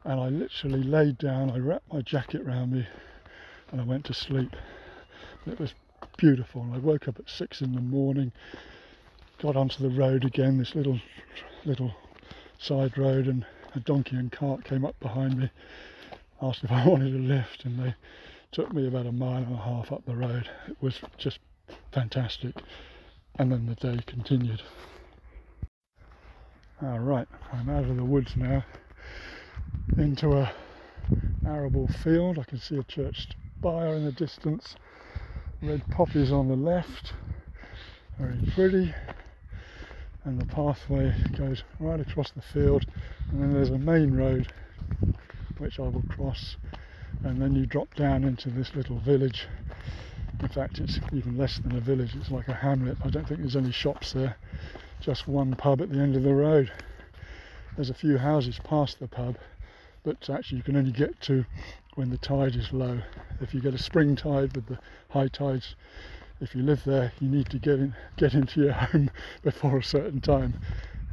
and 0.05 0.19
I 0.19 0.29
literally 0.29 0.83
laid 0.83 1.19
down, 1.19 1.51
I 1.51 1.59
wrapped 1.59 1.93
my 1.93 2.01
jacket 2.01 2.43
around 2.43 2.73
me 2.73 2.87
and 3.71 3.81
I 3.81 3.85
went 3.85 4.05
to 4.07 4.15
sleep. 4.15 4.57
It 5.47 5.59
was 5.59 5.75
beautiful. 6.17 6.67
I 6.73 6.79
woke 6.79 7.07
up 7.07 7.19
at 7.19 7.29
six 7.29 7.61
in 7.61 7.75
the 7.75 7.81
morning, 7.81 8.33
got 9.39 9.57
onto 9.57 9.83
the 9.83 9.95
road 9.95 10.25
again, 10.25 10.59
this 10.59 10.75
little 10.75 11.01
little 11.65 11.95
side 12.59 12.97
road 12.97 13.27
and 13.27 13.45
a 13.75 13.81
donkey 13.81 14.17
and 14.17 14.33
cart 14.33 14.65
came 14.65 14.85
up 14.85 14.99
behind 15.01 15.39
me, 15.39 15.51
asked 16.43 16.65
if 16.65 16.71
I 16.71 16.87
wanted 16.89 17.15
a 17.15 17.19
lift 17.19 17.65
and 17.65 17.79
they 17.79 17.95
took 18.53 18.73
me 18.73 18.87
about 18.87 19.07
a 19.07 19.13
mile 19.13 19.43
and 19.43 19.55
a 19.55 19.59
half 19.59 19.93
up 19.93 20.05
the 20.07 20.17
road. 20.17 20.49
It 20.69 20.77
was 20.81 21.01
just 21.19 21.39
fantastic. 21.93 22.57
And 23.39 23.53
then 23.53 23.67
the 23.67 23.75
day 23.75 24.03
continued. 24.07 24.63
All 26.83 26.99
right, 26.99 27.29
I'm 27.53 27.69
out 27.69 27.85
of 27.85 27.97
the 27.97 28.05
woods 28.05 28.37
now 28.37 28.65
into 29.99 30.33
a 30.33 30.53
arable 31.47 31.89
field. 31.89 32.39
I 32.39 32.45
can 32.45 32.59
see 32.59 32.79
a 32.79 32.83
church 32.85 33.29
spire 33.59 33.95
in 33.95 34.05
the 34.05 34.13
distance, 34.13 34.77
red 35.63 35.83
poppies 35.91 36.33
on 36.33 36.49
the 36.49 36.57
left, 36.57 37.13
very 38.19 38.39
pretty. 38.55 38.95
And 40.25 40.41
the 40.41 40.47
pathway 40.47 41.15
goes 41.37 41.63
right 41.79 42.01
across 42.01 42.31
the 42.31 42.43
field, 42.43 42.87
and 43.31 43.43
then 43.43 43.53
there's 43.53 43.71
a 43.71 43.79
main 43.79 44.15
road 44.15 44.53
which 45.61 45.79
I 45.79 45.83
will 45.83 46.05
cross 46.09 46.57
and 47.23 47.41
then 47.41 47.55
you 47.55 47.67
drop 47.67 47.95
down 47.95 48.25
into 48.25 48.49
this 48.49 48.75
little 48.75 48.99
village. 48.99 49.47
In 50.41 50.49
fact, 50.49 50.81
it's 50.81 51.01
even 51.13 51.37
less 51.37 51.59
than 51.59 51.77
a 51.77 51.81
village, 51.81 52.15
it's 52.17 52.31
like 52.31 52.49
a 52.49 52.55
hamlet. 52.55 52.97
I 53.05 53.11
don't 53.11 53.29
think 53.29 53.41
there's 53.41 53.57
any 53.57 53.73
shops 53.73 54.13
there, 54.13 54.37
just 55.01 55.29
one 55.29 55.55
pub 55.55 55.83
at 55.83 55.91
the 55.91 55.99
end 55.99 56.17
of 56.17 56.23
the 56.23 56.35
road. 56.35 56.73
There's 57.77 57.91
a 57.91 57.95
few 57.95 58.19
houses 58.19 58.59
past 58.65 58.99
the 58.99 59.09
pub, 59.09 59.37
but 60.03 60.31
actually 60.31 60.59
you 60.59 60.65
can 60.65 60.77
only 60.77 60.93
get 60.93 61.21
to 61.23 61.45
when 61.95 62.11
the 62.11 62.19
tide 62.19 62.57
is 62.57 62.73
low. 62.73 63.03
If 63.41 63.53
you 63.53 63.61
get 63.61 63.75
a 63.75 63.79
spring 63.79 64.17
tide 64.17 64.55
with 64.55 64.67
the 64.67 64.79
high 65.11 65.29
tides, 65.29 65.75
if 66.41 66.55
you 66.55 66.63
live 66.63 66.85
there, 66.85 67.13
you 67.21 67.29
need 67.29 67.51
to 67.51 67.59
get 67.59 67.79
in, 67.79 67.95
get 68.17 68.33
into 68.33 68.63
your 68.63 68.73
home 68.73 69.11
before 69.43 69.79
a 69.79 69.85
certain 69.85 70.23
time. 70.23 70.55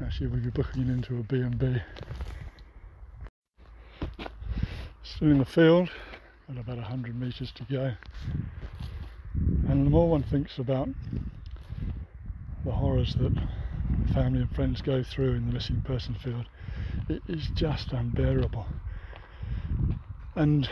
Actually, 0.02 0.28
we'll 0.28 0.40
be 0.40 0.50
booking 0.50 0.88
into 0.88 1.18
a 1.18 1.24
B&B. 1.24 1.82
Still 5.16 5.32
in 5.32 5.40
the 5.40 5.46
field, 5.46 5.90
got 6.48 6.60
about 6.60 6.78
100 6.78 7.20
metres 7.20 7.52
to 7.54 7.64
go. 7.64 7.94
And 9.68 9.86
the 9.86 9.90
more 9.90 10.10
one 10.10 10.22
thinks 10.22 10.60
about 10.60 10.90
the 12.66 12.74
horrors 12.74 13.16
that 13.16 13.32
family 14.14 14.42
and 14.42 14.52
friends 14.52 14.82
go 14.82 15.02
through 15.02 15.36
in 15.36 15.48
the 15.48 15.54
missing 15.54 15.82
person 15.82 16.14
field, 16.14 16.46
it 17.08 17.24
is 17.28 17.50
just 17.56 17.94
unbearable. 17.94 18.68
And, 20.36 20.70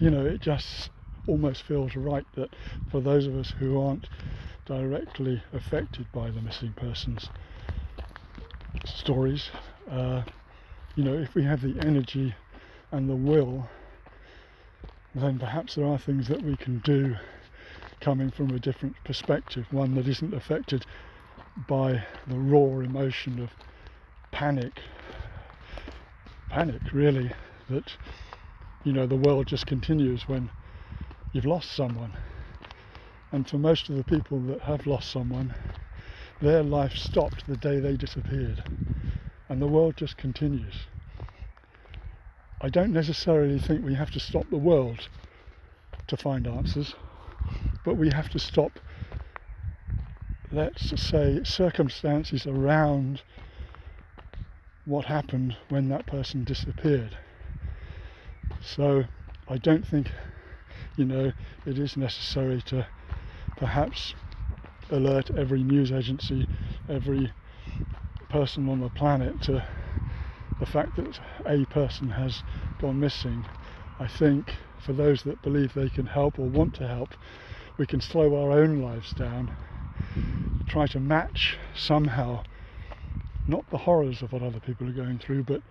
you 0.00 0.10
know, 0.10 0.24
it 0.24 0.40
just 0.40 0.90
almost 1.26 1.64
feels 1.64 1.96
right 1.96 2.26
that 2.34 2.54
for 2.90 3.00
those 3.00 3.26
of 3.26 3.36
us 3.36 3.52
who 3.58 3.80
aren't 3.80 4.08
directly 4.64 5.42
affected 5.52 6.06
by 6.12 6.30
the 6.30 6.40
missing 6.40 6.72
persons 6.72 7.28
stories, 8.86 9.50
uh, 9.90 10.22
you 10.94 11.02
know, 11.02 11.14
if 11.14 11.34
we 11.34 11.42
have 11.42 11.60
the 11.60 11.78
energy 11.80 12.34
and 12.92 13.08
the 13.08 13.16
will, 13.16 13.68
then 15.14 15.38
perhaps 15.38 15.74
there 15.74 15.86
are 15.86 15.98
things 15.98 16.28
that 16.28 16.42
we 16.42 16.56
can 16.56 16.78
do 16.80 17.16
coming 18.00 18.30
from 18.30 18.54
a 18.54 18.58
different 18.58 18.94
perspective, 19.04 19.66
one 19.70 19.94
that 19.94 20.06
isn't 20.08 20.34
affected 20.34 20.84
by 21.68 22.04
the 22.26 22.38
raw 22.38 22.78
emotion 22.80 23.38
of 23.38 23.50
panic, 24.30 24.80
panic 26.48 26.92
really 26.92 27.32
that 27.70 27.92
you 28.84 28.92
know 28.92 29.06
the 29.06 29.16
world 29.16 29.46
just 29.46 29.66
continues 29.66 30.28
when 30.28 30.50
you've 31.32 31.46
lost 31.46 31.72
someone. 31.72 32.12
And 33.30 33.48
for 33.48 33.56
most 33.56 33.88
of 33.88 33.96
the 33.96 34.04
people 34.04 34.40
that 34.42 34.60
have 34.62 34.86
lost 34.86 35.10
someone, 35.10 35.54
their 36.40 36.62
life 36.62 36.96
stopped 36.96 37.46
the 37.46 37.56
day 37.56 37.80
they 37.80 37.96
disappeared. 37.96 38.62
And 39.48 39.62
the 39.62 39.66
world 39.66 39.96
just 39.96 40.16
continues. 40.16 40.74
I 42.64 42.68
don't 42.68 42.92
necessarily 42.92 43.58
think 43.58 43.84
we 43.84 43.94
have 43.94 44.12
to 44.12 44.20
stop 44.20 44.48
the 44.48 44.56
world 44.56 45.08
to 46.06 46.16
find 46.16 46.46
answers, 46.46 46.94
but 47.84 47.96
we 47.96 48.08
have 48.10 48.28
to 48.30 48.38
stop, 48.38 48.78
let's 50.52 51.00
say, 51.02 51.40
circumstances 51.42 52.46
around 52.46 53.22
what 54.84 55.06
happened 55.06 55.56
when 55.70 55.88
that 55.88 56.06
person 56.06 56.44
disappeared. 56.44 57.16
So 58.60 59.02
I 59.48 59.58
don't 59.58 59.84
think, 59.84 60.12
you 60.96 61.04
know, 61.04 61.32
it 61.66 61.78
is 61.80 61.96
necessary 61.96 62.62
to 62.66 62.86
perhaps 63.56 64.14
alert 64.88 65.32
every 65.36 65.64
news 65.64 65.90
agency, 65.90 66.46
every 66.88 67.32
person 68.28 68.68
on 68.68 68.78
the 68.78 68.88
planet 68.88 69.42
to 69.42 69.64
the 70.62 70.66
fact 70.66 70.94
that 70.94 71.18
a 71.44 71.64
person 71.64 72.08
has 72.08 72.44
gone 72.80 73.00
missing. 73.00 73.44
I 73.98 74.06
think 74.06 74.54
for 74.78 74.92
those 74.92 75.24
that 75.24 75.42
believe 75.42 75.74
they 75.74 75.88
can 75.88 76.06
help 76.06 76.38
or 76.38 76.46
want 76.46 76.72
to 76.74 76.86
help, 76.86 77.14
we 77.78 77.84
can 77.84 78.00
slow 78.00 78.40
our 78.40 78.52
own 78.52 78.80
lives 78.80 79.12
down, 79.12 79.52
try 80.68 80.86
to 80.86 81.00
match 81.00 81.58
somehow 81.74 82.44
not 83.48 83.68
the 83.70 83.78
horrors 83.78 84.22
of 84.22 84.32
what 84.32 84.44
other 84.44 84.60
people 84.60 84.88
are 84.88 84.92
going 84.92 85.18
through, 85.18 85.42
but 85.42 85.62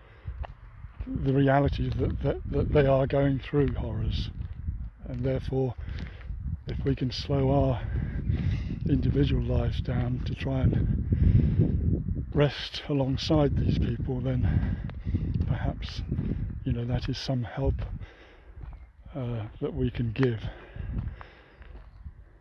the 1.24 1.31
reality 1.31 1.89
that, 1.98 2.21
that, 2.21 2.38
that 2.51 2.74
they 2.74 2.86
are 2.86 3.07
going 3.07 3.39
through 3.39 3.71
horrors. 3.75 4.29
And 5.05 5.24
therefore, 5.24 5.74
if 6.67 6.83
we 6.83 6.95
can 6.95 7.12
slow 7.12 7.50
our 7.50 7.81
individual 8.89 9.43
lives 9.43 9.79
down 9.79 10.21
to 10.25 10.36
try 10.36 10.63
and 10.63 11.81
rest 12.34 12.84
alongside 12.90 13.58
these 13.58 13.78
people, 13.78 14.22
then 14.22 14.48
perhaps 15.48 16.02
you 16.64 16.72
know 16.72 16.86
that 16.86 17.10
is 17.10 17.18
some 17.18 17.44
help 17.44 17.76
uh, 19.16 19.44
that 19.60 19.74
we 19.74 19.90
can 19.90 20.12
give. 20.12 20.40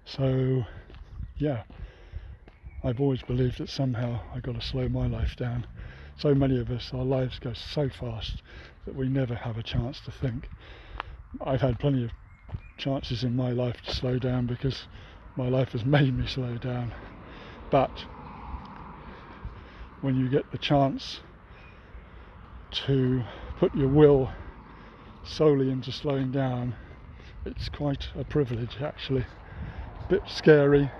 So, 0.04 0.64
yeah, 1.38 1.62
I've 2.82 3.00
always 3.00 3.22
believed 3.22 3.58
that 3.58 3.68
somehow 3.68 4.20
I've 4.34 4.42
got 4.42 4.54
to 4.60 4.66
slow 4.66 4.88
my 4.88 5.06
life 5.06 5.36
down. 5.36 5.66
So 6.16 6.34
many 6.34 6.58
of 6.58 6.70
us, 6.70 6.90
our 6.92 7.04
lives 7.04 7.38
go 7.38 7.52
so 7.52 7.88
fast 7.88 8.42
that 8.84 8.94
we 8.94 9.08
never 9.08 9.34
have 9.34 9.56
a 9.56 9.62
chance 9.62 10.00
to 10.00 10.10
think. 10.10 10.48
I've 11.44 11.60
had 11.60 11.78
plenty 11.78 12.04
of 12.04 12.10
chances 12.76 13.24
in 13.24 13.36
my 13.36 13.50
life 13.50 13.80
to 13.82 13.94
slow 13.94 14.18
down 14.18 14.46
because 14.46 14.88
my 15.36 15.48
life 15.48 15.72
has 15.72 15.84
made 15.84 16.16
me 16.16 16.26
slow 16.26 16.56
down. 16.58 16.92
But 17.70 18.04
when 20.00 20.16
you 20.16 20.28
get 20.28 20.50
the 20.50 20.58
chance 20.58 21.20
to 22.70 23.22
put 23.58 23.74
your 23.74 23.88
will 23.88 24.30
solely 25.24 25.70
into 25.70 25.92
slowing 25.92 26.30
down, 26.30 26.74
it's 27.44 27.68
quite 27.68 28.08
a 28.18 28.24
privilege 28.24 28.78
actually. 28.80 29.26
A 30.00 30.08
bit 30.08 30.22
scary, 30.26 30.90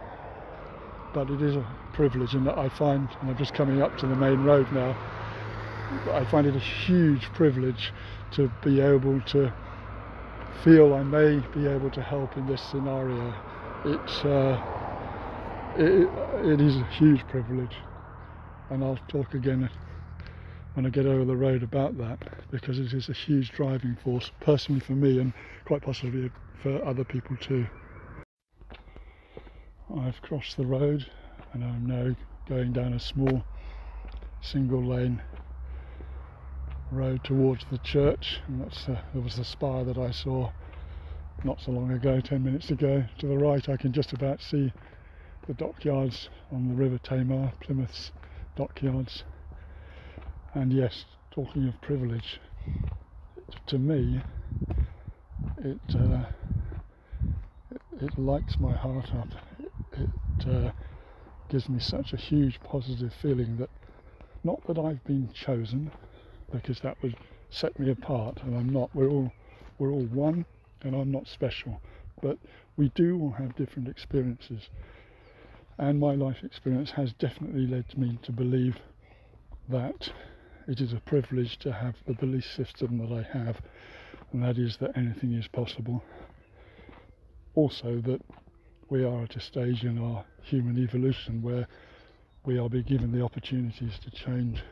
but 1.15 1.31
it 1.31 1.43
is 1.43 1.57
a 1.57 1.67
privilege, 1.93 2.35
and 2.35 2.49
I 2.49 2.69
find, 2.69 3.09
and 3.21 3.31
I'm 3.31 3.37
just 3.37 3.55
coming 3.55 3.83
up 3.83 3.97
to 3.99 4.07
the 4.07 4.17
main 4.17 4.43
road 4.45 4.71
now, 4.73 4.97
I 6.13 6.25
find 6.31 6.47
it 6.47 6.55
a 6.55 6.61
huge 6.61 7.25
privilege 7.35 7.93
to 8.33 8.51
be 8.63 8.81
able 8.81 9.21
to 9.23 9.53
feel 10.63 10.95
I 10.95 11.03
may 11.03 11.39
be 11.53 11.67
able 11.67 11.91
to 11.91 12.03
help 12.03 12.37
in 12.37 12.47
this 12.47 12.63
scenario. 12.63 13.35
It's 13.85 14.25
uh, 14.25 14.61
it, 15.77 16.09
it 16.45 16.61
is 16.61 16.77
a 16.77 16.85
huge 16.85 17.27
privilege, 17.29 17.75
and 18.71 18.85
I'll 18.85 18.99
talk 19.09 19.35
again 19.35 19.69
when 20.75 20.87
I 20.87 20.91
get 20.91 21.07
over 21.07 21.25
the 21.25 21.37
road 21.37 21.63
about 21.63 21.99
that 21.99 22.19
because 22.51 22.79
it 22.79 22.93
is 22.93 23.09
a 23.09 23.13
huge 23.13 23.51
driving 23.51 23.97
force, 24.03 24.31
personally 24.41 24.81
for 24.81 24.93
me, 24.93 25.19
and 25.19 25.33
quite 25.67 25.83
possibly 25.83 26.31
for 26.63 26.85
other 26.85 27.05
people 27.05 27.37
too. 27.41 27.67
I've 29.99 30.23
crossed 30.23 30.57
the 30.57 30.65
road 30.65 31.05
and 31.53 31.65
I'm 31.65 31.87
now 31.87 32.15
going 32.49 32.73
down 32.73 32.93
a 32.93 33.01
small 33.01 33.43
single 34.41 34.85
lane 34.85 35.21
road 36.93 37.23
towards 37.25 37.65
the 37.71 37.79
church. 37.79 38.41
And 38.47 38.61
that's 38.63 38.89
uh, 38.89 39.01
there 39.13 39.23
was 39.23 39.37
the 39.37 39.45
spire 39.45 39.85
that 39.85 39.99
I 39.99 40.13
saw 40.13 40.51
not 41.43 41.61
so 41.61 41.73
long 41.73 41.91
ago 41.91 42.21
10 42.21 42.45
minutes 42.45 42.71
ago. 42.71 43.05
To 43.19 43.27
the 43.27 43.37
right 43.37 43.69
I 43.69 43.77
can 43.77 43.93
just 43.93 44.13
about 44.13 44.41
see 44.41 44.73
the 45.49 45.55
dockyards 45.55 46.29
on 46.53 46.69
the 46.69 46.75
River 46.75 46.99
Tamar 46.99 47.53
Plymouth's 47.61 48.13
dockyards 48.57 49.25
and 50.55 50.73
yes 50.73 51.05
talking 51.31 51.69
of 51.69 51.81
privilege 51.81 52.41
to 53.67 53.79
me 53.79 54.23
it 55.63 55.81
uh, 55.95 56.25
it, 58.01 58.19
lights 58.19 58.59
my 58.59 58.73
heart 58.73 59.15
up. 59.15 59.29
It, 59.59 60.09
it 60.39 60.49
uh, 60.49 60.73
gives 61.49 61.69
me 61.69 61.79
such 61.79 62.13
a 62.13 62.17
huge 62.17 62.61
positive 62.63 63.13
feeling 63.13 63.57
that 63.59 63.71
not 64.43 64.67
that 64.67 64.79
I've 64.79 65.05
been 65.05 65.31
chosen 65.33 65.91
because 66.51 66.81
that 66.81 66.97
would 67.03 67.17
set 67.51 67.79
me 67.79 67.91
apart 67.91 68.39
and 68.43 68.57
I'm 68.57 68.73
not 68.73 68.91
we're 68.95 69.11
all 69.11 69.33
we're 69.79 69.91
all 69.91 70.07
one 70.07 70.47
and 70.83 70.95
I'm 70.95 71.11
not 71.11 71.27
special. 71.29 71.81
But 72.23 72.39
we 72.77 72.91
do 72.95 73.19
all 73.21 73.33
have 73.33 73.55
different 73.57 73.89
experiences 73.89 74.69
and 75.81 75.99
my 75.99 76.15
life 76.15 76.37
experience 76.45 76.91
has 76.91 77.15
definitely 77.15 77.67
led 77.67 77.97
me 77.97 78.19
to 78.23 78.31
believe 78.31 78.77
that 79.71 80.11
it 80.69 80.79
is 80.79 80.93
a 80.93 81.01
privilege 81.01 81.59
to 81.59 81.73
have 81.73 81.95
the 82.07 82.13
belief 82.13 82.45
system 82.55 82.99
that 82.99 83.11
I 83.11 83.23
have 83.37 83.57
and 84.31 84.43
that 84.43 84.59
is 84.59 84.77
that 84.77 84.95
anything 84.95 85.33
is 85.33 85.49
possible 85.49 86.05
also 87.55 88.01
that 88.03 88.21
we 88.91 89.05
are 89.05 89.23
at 89.23 89.37
a 89.37 89.41
stage 89.41 89.83
in 89.83 89.99
our 89.99 90.23
human 90.43 90.77
evolution 90.79 91.41
where 91.41 91.67
we 92.45 92.59
are 92.59 92.69
being 92.69 92.85
given 92.85 93.11
the 93.11 93.23
opportunities 93.23 93.99
to 94.05 94.11
change 94.11 94.63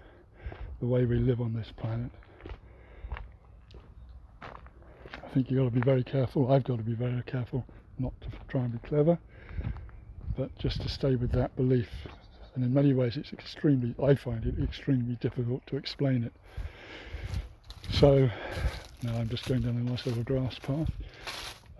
the 0.80 0.86
way 0.86 1.06
we 1.06 1.16
live 1.16 1.40
on 1.40 1.54
this 1.54 1.72
planet. 1.76 2.10
I 4.42 5.28
think 5.32 5.50
you've 5.50 5.58
got 5.58 5.64
to 5.64 5.70
be 5.70 5.80
very 5.80 6.04
careful. 6.04 6.52
I've 6.52 6.64
got 6.64 6.76
to 6.78 6.82
be 6.82 6.94
very 6.94 7.22
careful 7.22 7.64
not 7.98 8.12
to 8.20 8.28
try 8.48 8.62
and 8.62 8.72
be 8.72 8.88
clever, 8.88 9.18
but 10.38 10.56
just 10.56 10.80
to 10.82 10.88
stay 10.88 11.16
with 11.16 11.32
that 11.32 11.54
belief. 11.56 11.90
And 12.54 12.64
in 12.64 12.72
many 12.72 12.92
ways, 12.94 13.16
it's 13.16 13.32
extremely, 13.32 13.94
I 14.02 14.14
find 14.14 14.46
it 14.46 14.54
extremely 14.62 15.16
difficult 15.16 15.66
to 15.66 15.76
explain 15.76 16.22
it. 16.22 16.32
So 17.90 18.30
now 19.02 19.16
I'm 19.16 19.28
just 19.28 19.48
going 19.48 19.62
down 19.62 19.76
a 19.76 19.80
nice 19.80 20.06
little 20.06 20.22
grass 20.22 20.58
path. 20.60 20.90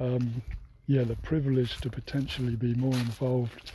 Um, 0.00 0.42
yeah, 0.88 1.04
the 1.04 1.16
privilege 1.16 1.76
to 1.82 1.90
potentially 1.90 2.56
be 2.56 2.74
more 2.74 2.94
involved 2.94 3.72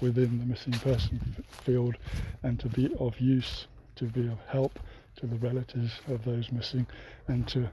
within 0.00 0.38
the 0.38 0.44
missing 0.44 0.74
person 0.74 1.20
field 1.64 1.96
and 2.42 2.60
to 2.60 2.68
be 2.68 2.94
of 3.00 3.18
use 3.18 3.66
to 3.96 4.04
be 4.04 4.28
of 4.28 4.38
help 4.46 4.78
to 5.16 5.26
the 5.26 5.36
relatives 5.36 5.92
of 6.08 6.24
those 6.24 6.52
missing 6.52 6.86
and 7.26 7.48
to 7.48 7.68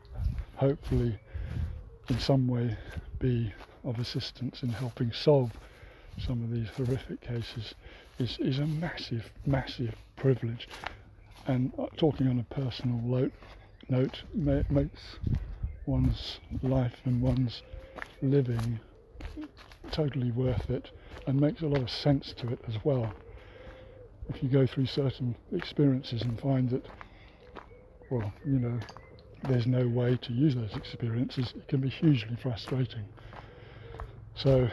hopefully 0.56 1.20
in 2.10 2.20
some 2.20 2.48
way 2.48 2.76
be 3.20 3.54
of 3.84 4.00
assistance 4.00 4.64
in 4.64 4.70
helping 4.70 5.12
solve 5.12 5.52
some 6.18 6.44
of 6.44 6.52
these 6.52 6.70
horrific 6.70 7.22
cases 7.22 7.74
is, 8.20 8.38
is 8.40 8.60
a 8.60 8.66
massive, 8.66 9.32
massive 9.46 9.96
privilege. 10.16 10.68
And 11.48 11.72
uh, 11.78 11.88
talking 11.98 12.28
on 12.28 12.40
a 12.40 12.56
personal 12.56 12.98
note, 12.98 13.34
note 13.90 14.24
makes 14.70 15.18
one's 15.86 16.40
life 16.64 16.96
and 17.06 17.22
one's 17.22 17.62
living 18.22 18.80
totally 19.92 20.32
worth 20.32 20.70
it 20.70 20.90
and 21.28 21.40
makes 21.40 21.62
a 21.62 21.68
lot 21.68 21.82
of 21.82 21.90
sense 21.90 22.34
to 22.38 22.50
it 22.50 22.60
as 22.68 22.76
well 22.84 23.14
if 24.30 24.42
you 24.42 24.50
go 24.50 24.66
through 24.66 24.86
certain 24.86 25.36
experiences 25.52 26.22
and 26.24 26.40
find 26.40 26.70
that, 26.70 26.86
well, 28.10 28.34
you 28.46 28.60
know, 28.60 28.80
there's 29.44 29.68
no 29.68 29.88
way 29.88 30.18
to 30.18 30.34
use 30.34 30.56
those 30.56 30.76
experiences, 30.76 31.54
it 31.56 31.68
can 31.68 31.82
be 31.82 31.90
hugely 31.90 32.36
frustrating. 32.42 33.06
So, 34.36 34.68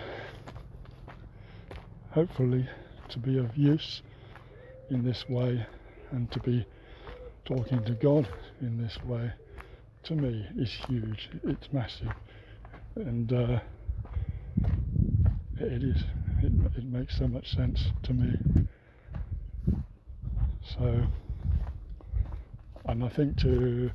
hopefully, 2.12 2.68
to 3.08 3.18
be 3.18 3.38
of 3.38 3.56
use 3.56 4.02
in 4.90 5.04
this 5.04 5.28
way 5.28 5.66
and 6.10 6.30
to 6.30 6.40
be 6.40 6.64
talking 7.44 7.82
to 7.84 7.92
God 7.92 8.28
in 8.60 8.80
this 8.80 9.02
way, 9.04 9.32
to 10.04 10.14
me, 10.14 10.46
is 10.56 10.70
huge. 10.88 11.30
It's 11.44 11.72
massive. 11.72 12.12
And 12.96 13.32
uh, 13.32 13.60
it 15.58 15.82
is. 15.82 16.02
It, 16.42 16.52
it 16.76 16.84
makes 16.84 17.18
so 17.18 17.28
much 17.28 17.54
sense 17.54 17.84
to 18.02 18.12
me. 18.12 18.36
So 20.78 21.06
And 22.86 23.04
I 23.04 23.08
think 23.08 23.36
to 23.38 23.90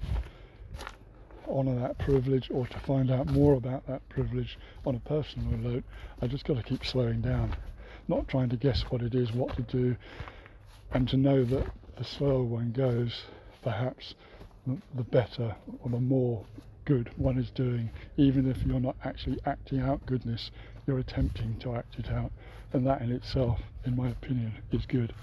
honour 1.47 1.79
that 1.79 1.97
privilege 1.97 2.49
or 2.51 2.67
to 2.67 2.79
find 2.79 3.11
out 3.11 3.27
more 3.27 3.53
about 3.53 3.85
that 3.87 4.07
privilege 4.09 4.57
on 4.85 4.95
a 4.95 4.99
personal 4.99 5.57
note, 5.57 5.83
I 6.21 6.27
just 6.27 6.45
got 6.45 6.57
to 6.57 6.63
keep 6.63 6.85
slowing 6.85 7.21
down, 7.21 7.55
not 8.07 8.27
trying 8.27 8.49
to 8.49 8.57
guess 8.57 8.83
what 8.89 9.01
it 9.01 9.13
is, 9.13 9.33
what 9.33 9.55
to 9.55 9.61
do, 9.63 9.95
and 10.91 11.07
to 11.09 11.17
know 11.17 11.43
that 11.43 11.65
the 11.97 12.03
slower 12.03 12.43
one 12.43 12.71
goes, 12.71 13.23
perhaps 13.61 14.15
the 14.95 15.03
better 15.03 15.55
or 15.83 15.89
the 15.89 15.99
more 15.99 16.45
good 16.85 17.09
one 17.17 17.37
is 17.37 17.49
doing, 17.51 17.89
even 18.15 18.49
if 18.49 18.63
you're 18.63 18.79
not 18.79 18.95
actually 19.03 19.37
acting 19.45 19.81
out 19.81 20.05
goodness, 20.05 20.51
you're 20.85 20.99
attempting 20.99 21.57
to 21.59 21.75
act 21.75 21.99
it 21.99 22.09
out, 22.09 22.31
and 22.71 22.87
that 22.87 23.01
in 23.01 23.11
itself, 23.11 23.59
in 23.85 23.95
my 23.95 24.07
opinion, 24.07 24.53
is 24.71 24.85
good. 24.85 25.13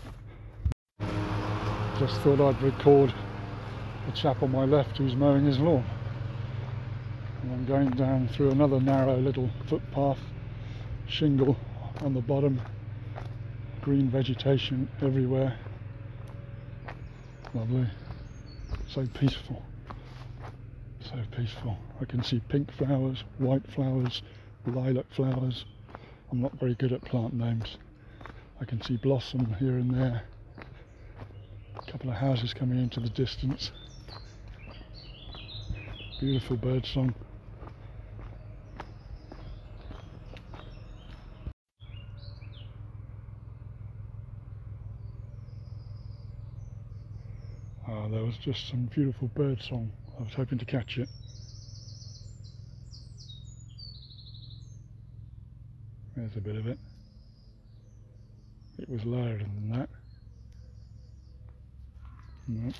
Just 1.98 2.20
thought 2.20 2.40
I'd 2.40 2.60
record 2.60 3.14
the 4.06 4.12
chap 4.12 4.42
on 4.42 4.52
my 4.52 4.64
left 4.64 4.98
who's 4.98 5.14
mowing 5.14 5.46
his 5.46 5.58
lawn. 5.58 5.84
And 7.42 7.52
I'm 7.52 7.64
going 7.66 7.90
down 7.90 8.28
through 8.28 8.50
another 8.50 8.80
narrow 8.80 9.16
little 9.16 9.48
footpath, 9.66 10.18
shingle 11.06 11.56
on 12.02 12.12
the 12.12 12.20
bottom, 12.20 12.60
green 13.84 14.08
vegetation 14.08 14.88
everywhere. 15.02 15.54
Lovely, 17.52 17.86
so 18.88 19.06
peaceful, 19.12 19.62
so 21.00 21.16
peaceful. 21.36 21.76
I 22.00 22.06
can 22.06 22.24
see 22.24 22.40
pink 22.48 22.72
flowers, 22.72 23.24
white 23.36 23.70
flowers, 23.70 24.22
lilac 24.64 25.04
flowers. 25.14 25.66
I'm 26.32 26.40
not 26.40 26.58
very 26.58 26.74
good 26.76 26.92
at 26.92 27.04
plant 27.04 27.34
names. 27.34 27.76
I 28.58 28.64
can 28.64 28.80
see 28.80 28.96
blossom 28.96 29.54
here 29.58 29.76
and 29.76 29.94
there. 29.94 30.22
A 31.76 31.90
couple 31.90 32.08
of 32.08 32.16
houses 32.16 32.54
coming 32.54 32.78
into 32.78 33.00
the 33.00 33.10
distance. 33.10 33.70
Beautiful 36.20 36.56
bird 36.56 36.86
song. 36.86 37.14
Ah, 47.86 48.08
there 48.08 48.24
was 48.24 48.33
just 48.44 48.68
some 48.68 48.84
beautiful 48.94 49.28
bird 49.28 49.58
song. 49.62 49.90
I 50.20 50.22
was 50.22 50.34
hoping 50.34 50.58
to 50.58 50.66
catch 50.66 50.98
it. 50.98 51.08
There's 56.14 56.36
a 56.36 56.42
bit 56.42 56.56
of 56.56 56.66
it. 56.66 56.78
It 58.78 58.90
was 58.90 59.02
louder 59.06 59.38
than 59.38 59.70
that. 59.72 59.88
No, 62.46 62.70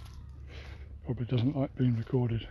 probably 1.07 1.25
doesn't 1.25 1.57
like 1.57 1.75
being 1.79 1.97
recorded. 1.97 2.47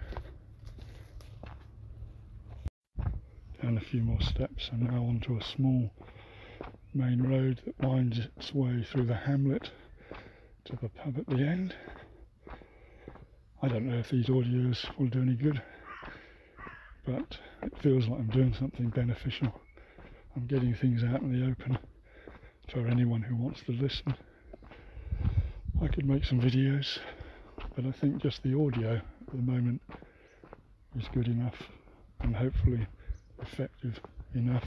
Down 3.61 3.77
a 3.77 3.81
few 3.91 4.01
more 4.01 4.21
steps 4.21 4.69
and 4.71 4.91
now 4.91 5.03
onto 5.03 5.37
a 5.37 5.43
small 5.43 5.91
main 6.95 7.21
road 7.21 7.61
that 7.67 7.87
winds 7.87 8.17
its 8.17 8.55
way 8.55 8.83
through 8.91 9.05
the 9.05 9.13
hamlet 9.13 9.69
to 10.65 10.75
the 10.81 10.89
pub 10.89 11.19
at 11.19 11.27
the 11.27 11.43
end. 11.43 11.75
I 13.63 13.69
don't 13.69 13.85
know 13.85 13.97
if 13.97 14.09
these 14.09 14.25
audios 14.25 14.85
will 14.99 15.07
do 15.07 15.21
any 15.21 15.35
good, 15.35 15.61
but 17.05 17.37
it 17.61 17.71
feels 17.77 18.09
like 18.09 18.19
I'm 18.19 18.27
doing 18.27 18.53
something 18.53 18.89
beneficial. 18.89 19.57
I'm 20.35 20.47
getting 20.47 20.75
things 20.75 21.01
out 21.01 21.21
in 21.21 21.31
the 21.31 21.49
open 21.49 21.77
for 22.69 22.85
anyone 22.85 23.21
who 23.21 23.37
wants 23.37 23.61
to 23.67 23.71
listen. 23.71 24.15
I 25.81 25.87
could 25.87 26.05
make 26.05 26.25
some 26.25 26.41
videos, 26.41 26.99
but 27.73 27.85
I 27.85 27.93
think 27.93 28.21
just 28.21 28.43
the 28.43 28.53
audio 28.53 28.95
at 28.95 29.33
the 29.33 29.41
moment 29.41 29.81
is 30.99 31.05
good 31.13 31.27
enough 31.29 31.55
and 32.19 32.35
hopefully 32.35 32.85
effective 33.41 33.97
enough. 34.35 34.65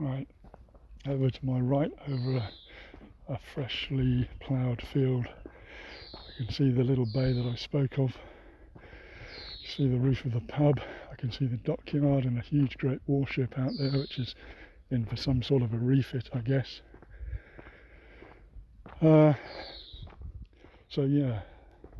Right, 0.00 0.26
over 1.06 1.28
to 1.28 1.44
my 1.44 1.60
right, 1.60 1.92
over 2.08 2.48
a, 3.28 3.38
freshly 3.54 4.28
ploughed 4.40 4.82
field, 4.82 5.26
I 6.14 6.36
can 6.36 6.50
see 6.50 6.70
the 6.70 6.84
little 6.84 7.06
bay 7.06 7.32
that 7.32 7.46
I 7.46 7.56
spoke 7.56 7.98
of. 7.98 8.16
See 9.76 9.88
the 9.88 9.98
roof 9.98 10.24
of 10.24 10.32
the 10.32 10.40
pub 10.40 10.80
I 11.12 11.14
can 11.16 11.30
see 11.30 11.46
the 11.46 11.56
dockyard 11.58 12.24
and 12.24 12.38
a 12.38 12.42
huge 12.42 12.78
great 12.78 13.00
warship 13.06 13.58
out 13.58 13.72
there 13.78 13.90
which 13.90 14.18
is 14.18 14.34
in 14.90 15.04
for 15.04 15.16
some 15.16 15.42
sort 15.42 15.62
of 15.62 15.74
a 15.74 15.76
refit 15.76 16.30
I 16.32 16.38
guess. 16.38 16.80
Uh, 19.02 19.34
so 20.88 21.02
yeah, 21.02 21.40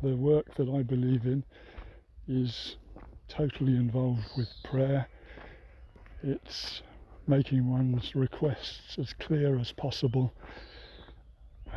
the 0.01 0.15
work 0.15 0.55
that 0.55 0.69
I 0.69 0.83
believe 0.83 1.25
in 1.25 1.43
is 2.27 2.77
totally 3.27 3.75
involved 3.75 4.25
with 4.35 4.49
prayer. 4.63 5.07
It's 6.23 6.81
making 7.27 7.69
one's 7.69 8.15
requests 8.15 8.97
as 8.97 9.13
clear 9.13 9.59
as 9.59 9.71
possible, 9.71 10.33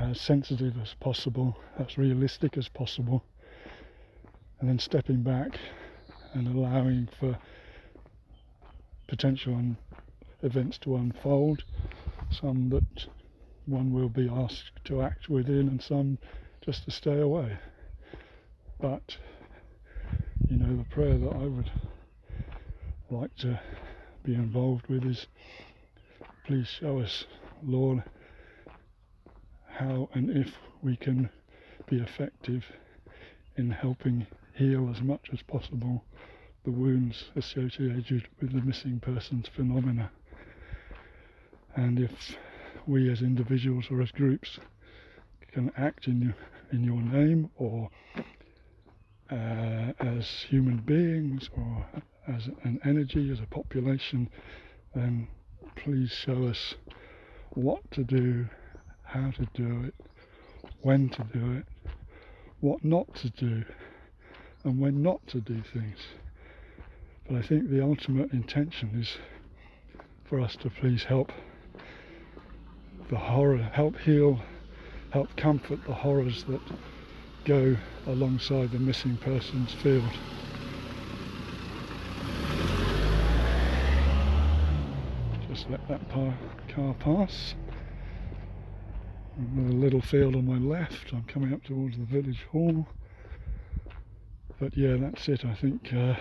as 0.03 0.21
sensitive 0.21 0.77
as 0.83 0.95
possible, 0.95 1.57
as 1.79 1.97
realistic 1.97 2.59
as 2.59 2.69
possible, 2.69 3.23
and 4.59 4.69
then 4.69 4.79
stepping 4.79 5.23
back 5.23 5.59
and 6.35 6.49
allowing 6.49 7.09
for 7.21 7.38
potential 9.07 9.77
events 10.43 10.79
to 10.79 10.97
unfold. 10.97 11.62
Some 12.31 12.69
that 12.71 13.07
one 13.67 13.93
will 13.93 14.09
be 14.09 14.29
asked 14.29 14.85
to 14.85 15.03
act 15.03 15.29
within, 15.29 15.69
and 15.69 15.81
some 15.81 16.19
just 16.62 16.85
to 16.85 16.91
stay 16.91 17.21
away. 17.21 17.59
But 18.81 19.17
you 20.49 20.57
know, 20.57 20.77
the 20.77 20.85
prayer 20.85 21.17
that 21.17 21.33
I 21.33 21.47
would 21.47 21.71
like 23.11 23.37
to 23.37 23.61
be 24.25 24.35
involved 24.35 24.88
with 24.88 25.05
is 25.05 25.27
please 26.45 26.67
show 26.67 26.99
us, 26.99 27.25
Lord, 27.62 28.03
how 29.83 30.09
and 30.14 30.31
if 30.31 30.59
we 30.83 30.97
can 30.97 31.31
be 31.88 32.01
effective 32.01 32.64
in 33.57 33.71
helping 33.71 34.27
heal 34.55 34.88
as 34.90 35.03
much 35.03 35.29
as 35.33 35.42
possible 35.42 36.05
the 36.64 36.71
wounds 36.71 37.25
associated 37.35 38.29
with 38.40 38.53
the 38.53 38.61
missing 38.61 39.01
persons 39.01 39.49
phenomena. 39.49 40.11
And 41.75 41.99
if 41.99 42.37
we 42.87 43.11
as 43.11 43.23
individuals 43.23 43.87
or 43.90 44.01
as 44.01 44.12
groups 44.12 44.61
can 45.53 45.73
act 45.77 46.07
in, 46.07 46.35
in 46.73 46.85
your 46.85 47.01
name 47.03 47.51
or 47.57 47.90
uh, 49.31 49.92
as 49.99 50.29
human 50.49 50.79
beings 50.79 51.51
or 51.57 51.87
as 52.29 52.47
an 52.62 52.79
energy, 52.85 53.31
as 53.33 53.40
a 53.40 53.47
population, 53.47 54.31
then 54.95 55.27
please 55.75 56.12
show 56.12 56.47
us 56.47 56.75
what 57.51 57.90
to 57.90 58.05
do, 58.05 58.49
how 59.12 59.31
to 59.31 59.46
do 59.53 59.85
it, 59.85 59.94
when 60.81 61.11
to 61.11 61.22
do 61.35 61.53
it, 61.53 61.66
what 62.61 62.83
not 62.83 63.14
to 63.14 63.29
do 63.29 63.62
and 64.64 64.81
when 64.81 65.03
not 65.03 65.27
to 65.27 65.38
do 65.38 65.62
things. 65.75 65.98
But 67.29 67.37
I 67.37 67.42
think 67.42 67.68
the 67.68 67.83
ultimate 67.83 68.33
intention 68.33 68.98
is 68.98 69.18
for 70.25 70.40
us 70.40 70.57
to 70.57 70.70
please 70.70 71.05
help 71.05 71.31
the 73.11 73.18
horror, 73.18 73.59
help 73.59 73.98
heal, 73.98 74.40
help 75.11 75.37
comfort 75.37 75.81
the 75.87 75.92
horrors 75.92 76.44
that 76.44 76.62
go 77.44 77.77
alongside 78.07 78.72
the 78.72 78.79
missing 78.79 79.18
persons 79.18 79.75
field. 79.75 80.05
Just 85.51 85.68
let 85.68 85.87
that 85.88 86.09
car 86.11 86.94
pass. 86.98 87.55
And 89.37 89.73
a 89.73 89.77
little 89.77 90.03
field 90.03 90.37
on 90.37 90.47
my 90.47 90.59
left, 90.59 91.12
I'm 91.12 91.25
coming 91.25 91.53
up 91.53 91.64
towards 91.64 91.97
the 91.97 92.05
village 92.05 92.45
hall 92.53 92.87
but 94.62 94.77
yeah, 94.77 94.97
that's 94.97 95.29
it. 95.29 95.45
I 95.45 95.55
think 95.55 95.92
uh, 95.92 96.14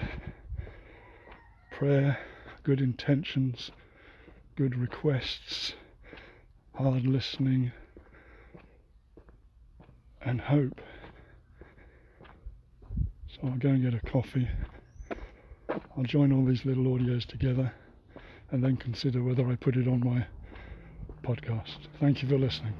prayer, 1.69 2.17
good 2.63 2.81
intentions, 2.81 3.69
good 4.55 4.75
requests, 4.75 5.75
hard 6.73 7.05
listening, 7.05 7.71
and 10.21 10.41
hope. 10.41 10.81
So 13.27 13.41
I'll 13.43 13.59
go 13.59 13.69
and 13.69 13.83
get 13.83 13.93
a 13.93 14.09
coffee. 14.09 14.49
I'll 15.95 16.03
join 16.03 16.31
all 16.31 16.43
these 16.43 16.65
little 16.65 16.85
audios 16.85 17.27
together 17.27 17.71
and 18.49 18.63
then 18.63 18.75
consider 18.75 19.21
whether 19.21 19.47
I 19.47 19.55
put 19.55 19.77
it 19.77 19.87
on 19.87 19.99
my 19.99 20.25
podcast. 21.23 21.77
Thank 21.99 22.23
you 22.23 22.29
for 22.29 22.39
listening. 22.39 22.73